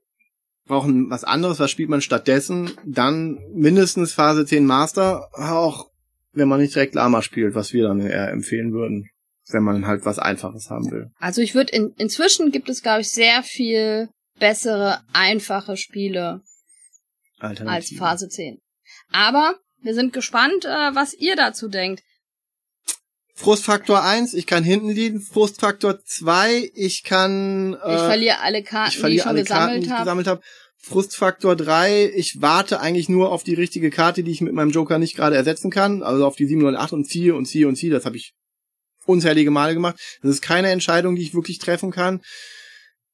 brauchen 0.71 1.11
was 1.11 1.25
anderes, 1.25 1.59
was 1.59 1.71
spielt 1.71 1.91
man 1.91 2.01
stattdessen, 2.01 2.71
dann 2.87 3.39
mindestens 3.53 4.13
Phase 4.13 4.47
10 4.47 4.65
Master, 4.65 5.29
auch 5.33 5.91
wenn 6.33 6.49
man 6.49 6.61
nicht 6.61 6.75
direkt 6.75 6.95
Lama 6.95 7.23
spielt, 7.23 7.57
was 7.57 7.73
wir 7.73 7.89
dann 7.89 8.01
eher 8.01 8.31
empfehlen 8.31 8.73
würden, 8.73 9.11
wenn 9.49 9.65
man 9.65 9.87
halt 9.89 10.07
was 10.07 10.21
Einfaches 10.21 10.71
haben 10.71 10.89
will. 10.93 11.11
Also 11.19 11.43
ich 11.43 11.57
würde 11.57 11.73
in, 11.73 11.93
inzwischen 11.99 12.53
gibt 12.53 12.69
es, 12.69 12.83
glaube 12.83 13.01
ich, 13.01 13.11
sehr 13.11 13.43
viel 13.43 14.09
bessere, 14.39 15.01
einfache 15.13 15.77
Spiele 15.77 16.41
als. 17.41 17.93
Phase 17.93 18.29
10. 18.29 18.59
Aber 19.11 19.57
wir 19.83 19.95
sind 19.95 20.13
gespannt, 20.13 20.65
äh, 20.65 20.95
was 20.95 21.15
ihr 21.15 21.35
dazu 21.35 21.69
denkt. 21.69 22.03
Frustfaktor 23.41 24.05
1, 24.05 24.35
ich 24.35 24.47
kann 24.47 24.63
hinten 24.63 24.91
liegen. 24.91 25.21
Frustfaktor 25.21 26.05
2, 26.05 26.73
ich 26.75 27.05
kann 27.05 27.75
äh, 27.83 27.95
Ich 27.95 28.01
verliere 28.01 28.41
alle 28.41 28.63
Karten, 28.63 28.89
ich 28.89 28.95
die 28.97 29.01
verliere 29.01 29.17
ich 29.17 29.23
schon 29.23 29.31
alle 29.31 29.45
Karten, 29.45 29.81
die 29.81 29.81
gesammelt 29.81 29.85
ich 29.87 29.91
habe. 29.91 30.03
gesammelt 30.03 30.27
habe. 30.27 30.43
Frustfaktor 30.77 31.57
3, 31.57 32.13
ich 32.15 32.43
warte 32.43 32.81
eigentlich 32.81 33.09
nur 33.09 33.33
auf 33.33 33.43
die 33.43 33.55
richtige 33.55 33.91
Karte, 33.91 34.23
die 34.23 34.31
ich 34.31 34.43
mit 34.43 34.53
meinem 34.53 34.71
Joker 34.71 34.99
nicht 34.99 35.17
gerade 35.17 35.37
ersetzen 35.37 35.71
kann. 35.71 36.03
Also 36.03 36.27
auf 36.27 36.37
die 36.37 36.47
7 36.47 36.65
und 36.65 36.77
8 36.77 36.93
und 36.93 37.05
ziehe 37.07 37.35
und 37.35 37.47
ziehe 37.47 37.67
und 37.67 37.77
ziehe. 37.77 37.93
Das 37.93 38.05
habe 38.05 38.17
ich 38.17 38.35
unzählige 39.07 39.51
Male 39.51 39.73
gemacht. 39.73 39.99
Das 40.23 40.31
ist 40.31 40.43
keine 40.43 40.71
Entscheidung, 40.71 41.17
die 41.17 41.23
ich 41.23 41.35
wirklich 41.35 41.59
treffen 41.59 41.91
kann. 41.91 42.21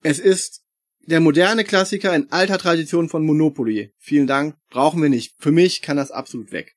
Es 0.02 0.18
ist 0.18 0.62
der 1.06 1.20
moderne 1.20 1.64
Klassiker 1.64 2.14
in 2.14 2.30
alter 2.32 2.58
Tradition 2.58 3.08
von 3.08 3.24
Monopoly. 3.24 3.92
Vielen 3.98 4.26
Dank, 4.26 4.56
brauchen 4.70 5.00
wir 5.00 5.08
nicht. 5.08 5.34
Für 5.38 5.52
mich 5.52 5.82
kann 5.82 5.96
das 5.96 6.10
absolut 6.10 6.50
weg. 6.50 6.75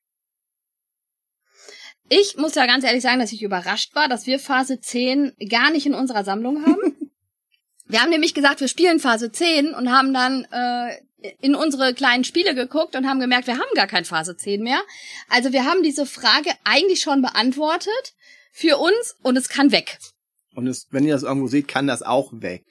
Ich 2.12 2.36
muss 2.36 2.56
ja 2.56 2.66
ganz 2.66 2.84
ehrlich 2.84 3.02
sagen, 3.02 3.20
dass 3.20 3.30
ich 3.30 3.40
überrascht 3.42 3.94
war, 3.94 4.08
dass 4.08 4.26
wir 4.26 4.40
Phase 4.40 4.80
10 4.80 5.32
gar 5.48 5.70
nicht 5.70 5.86
in 5.86 5.94
unserer 5.94 6.24
Sammlung 6.24 6.66
haben. 6.66 7.10
wir 7.86 8.02
haben 8.02 8.10
nämlich 8.10 8.34
gesagt, 8.34 8.60
wir 8.60 8.66
spielen 8.66 8.98
Phase 8.98 9.30
10 9.30 9.74
und 9.74 9.92
haben 9.92 10.12
dann 10.12 10.44
äh, 10.50 10.96
in 11.40 11.54
unsere 11.54 11.94
kleinen 11.94 12.24
Spiele 12.24 12.56
geguckt 12.56 12.96
und 12.96 13.06
haben 13.08 13.20
gemerkt, 13.20 13.46
wir 13.46 13.58
haben 13.58 13.74
gar 13.76 13.86
kein 13.86 14.04
Phase 14.04 14.36
10 14.36 14.60
mehr. 14.60 14.82
Also 15.28 15.52
wir 15.52 15.64
haben 15.64 15.84
diese 15.84 16.04
Frage 16.04 16.50
eigentlich 16.64 17.00
schon 17.00 17.22
beantwortet 17.22 18.14
für 18.52 18.78
uns 18.78 19.14
und 19.22 19.36
es 19.36 19.48
kann 19.48 19.70
weg. 19.70 19.98
Und 20.56 20.66
es, 20.66 20.88
wenn 20.90 21.04
ihr 21.04 21.14
das 21.14 21.22
irgendwo 21.22 21.46
seht, 21.46 21.68
kann 21.68 21.86
das 21.86 22.02
auch 22.02 22.32
weg. 22.32 22.64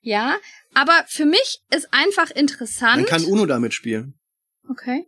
Ja, 0.00 0.36
aber 0.74 1.04
für 1.06 1.26
mich 1.26 1.60
ist 1.72 1.92
einfach 1.92 2.30
Man 2.30 2.36
interessant. 2.38 3.06
kann 3.06 3.24
Uno 3.24 3.46
damit 3.46 3.72
spielen. 3.72 4.18
okay. 4.68 5.06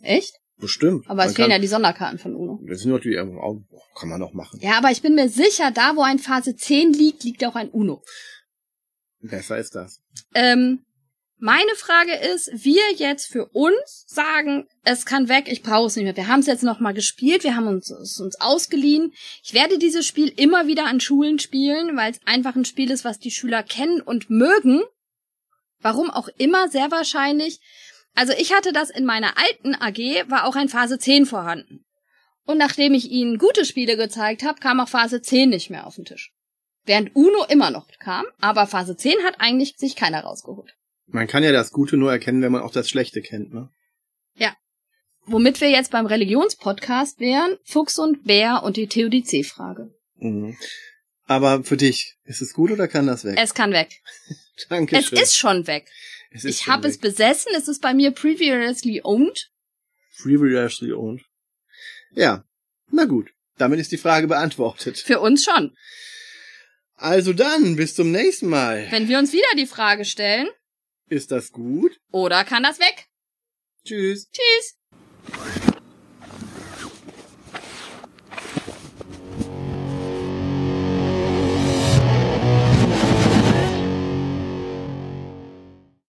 Echt? 0.00 0.34
Bestimmt. 0.62 1.10
Aber 1.10 1.26
es 1.26 1.34
fehlen 1.34 1.50
ja 1.50 1.58
die 1.58 1.66
Sonderkarten 1.66 2.18
von 2.18 2.34
Uno. 2.36 2.60
Das 2.66 2.80
sind 2.80 2.92
natürlich, 2.92 3.20
oh, 3.20 3.62
kann 3.98 4.08
man 4.08 4.20
noch 4.20 4.32
machen. 4.32 4.60
Ja, 4.62 4.78
aber 4.78 4.90
ich 4.92 5.02
bin 5.02 5.16
mir 5.16 5.28
sicher, 5.28 5.72
da 5.72 5.96
wo 5.96 6.02
ein 6.02 6.18
Phase 6.20 6.56
10 6.56 6.92
liegt, 6.92 7.24
liegt 7.24 7.44
auch 7.44 7.56
ein 7.56 7.68
Uno. 7.68 8.02
Besser 9.20 9.58
ist 9.58 9.74
das. 9.74 10.00
Ähm, 10.34 10.84
Meine 11.38 11.74
Frage 11.74 12.14
ist, 12.32 12.64
wir 12.64 12.82
jetzt 12.96 13.26
für 13.26 13.46
uns 13.46 14.04
sagen, 14.06 14.68
es 14.84 15.04
kann 15.04 15.28
weg, 15.28 15.46
ich 15.50 15.64
brauche 15.64 15.88
es 15.88 15.96
nicht 15.96 16.04
mehr. 16.04 16.16
Wir 16.16 16.28
haben 16.28 16.38
es 16.38 16.46
jetzt 16.46 16.62
noch 16.62 16.78
mal 16.78 16.94
gespielt, 16.94 17.42
wir 17.42 17.56
haben 17.56 17.66
uns, 17.66 17.90
es 17.90 18.20
uns 18.20 18.40
ausgeliehen. 18.40 19.12
Ich 19.42 19.52
werde 19.52 19.78
dieses 19.78 20.06
Spiel 20.06 20.32
immer 20.36 20.68
wieder 20.68 20.84
an 20.86 21.00
Schulen 21.00 21.40
spielen, 21.40 21.96
weil 21.96 22.12
es 22.12 22.20
einfach 22.24 22.54
ein 22.54 22.64
Spiel 22.64 22.92
ist, 22.92 23.04
was 23.04 23.18
die 23.18 23.32
Schüler 23.32 23.64
kennen 23.64 24.00
und 24.00 24.30
mögen. 24.30 24.82
Warum 25.80 26.10
auch 26.10 26.28
immer, 26.38 26.68
sehr 26.68 26.92
wahrscheinlich. 26.92 27.58
Also 28.14 28.32
ich 28.32 28.52
hatte 28.52 28.72
das 28.72 28.90
in 28.90 29.04
meiner 29.04 29.34
alten 29.38 29.74
AG, 29.74 30.28
war 30.28 30.46
auch 30.46 30.56
ein 30.56 30.68
Phase 30.68 30.98
10 30.98 31.26
vorhanden. 31.26 31.84
Und 32.44 32.58
nachdem 32.58 32.94
ich 32.94 33.10
ihnen 33.10 33.38
gute 33.38 33.64
Spiele 33.64 33.96
gezeigt 33.96 34.42
habe, 34.42 34.60
kam 34.60 34.80
auch 34.80 34.88
Phase 34.88 35.22
10 35.22 35.50
nicht 35.50 35.70
mehr 35.70 35.86
auf 35.86 35.96
den 35.96 36.04
Tisch. 36.04 36.32
Während 36.84 37.14
Uno 37.14 37.44
immer 37.48 37.70
noch 37.70 37.86
kam, 38.00 38.26
aber 38.40 38.66
Phase 38.66 38.96
10 38.96 39.22
hat 39.24 39.36
eigentlich 39.38 39.76
sich 39.76 39.94
keiner 39.94 40.22
rausgeholt. 40.22 40.74
Man 41.06 41.28
kann 41.28 41.44
ja 41.44 41.52
das 41.52 41.70
Gute 41.70 41.96
nur 41.96 42.10
erkennen, 42.10 42.42
wenn 42.42 42.52
man 42.52 42.62
auch 42.62 42.72
das 42.72 42.88
Schlechte 42.88 43.22
kennt, 43.22 43.52
ne? 43.52 43.70
Ja. 44.34 44.56
Womit 45.24 45.60
wir 45.60 45.70
jetzt 45.70 45.92
beim 45.92 46.06
Religionspodcast 46.06 47.20
wären, 47.20 47.56
Fuchs 47.64 47.98
und 47.98 48.24
Bär 48.24 48.62
und 48.64 48.76
die 48.76 48.88
Theodizee-Frage. 48.88 49.94
Mhm. 50.16 50.56
Aber 51.26 51.62
für 51.62 51.76
dich, 51.76 52.16
ist 52.24 52.42
es 52.42 52.52
gut 52.52 52.72
oder 52.72 52.88
kann 52.88 53.06
das 53.06 53.24
weg? 53.24 53.38
Es 53.40 53.54
kann 53.54 53.72
weg. 53.72 54.02
Danke 54.68 54.96
Es 54.96 55.12
ist 55.12 55.36
schon 55.36 55.66
weg. 55.66 55.88
Ich 56.34 56.66
habe 56.66 56.88
es 56.88 56.98
besessen, 56.98 57.52
es 57.56 57.68
ist 57.68 57.80
bei 57.82 57.92
mir 57.94 58.10
previously 58.10 59.00
owned. 59.04 59.50
Previously 60.22 60.92
owned. 60.92 61.22
Ja, 62.12 62.44
na 62.90 63.04
gut. 63.04 63.30
Damit 63.58 63.80
ist 63.80 63.92
die 63.92 63.98
Frage 63.98 64.26
beantwortet. 64.28 64.98
Für 64.98 65.20
uns 65.20 65.44
schon. 65.44 65.76
Also 66.94 67.32
dann, 67.32 67.76
bis 67.76 67.94
zum 67.94 68.10
nächsten 68.12 68.48
Mal. 68.48 68.86
Wenn 68.90 69.08
wir 69.08 69.18
uns 69.18 69.32
wieder 69.32 69.48
die 69.56 69.66
Frage 69.66 70.04
stellen, 70.04 70.48
Ist 71.08 71.30
das 71.32 71.52
gut? 71.52 72.00
oder 72.10 72.44
kann 72.44 72.62
das 72.62 72.78
weg? 72.78 73.08
Tschüss. 73.84 74.30
Tschüss. 74.30 74.78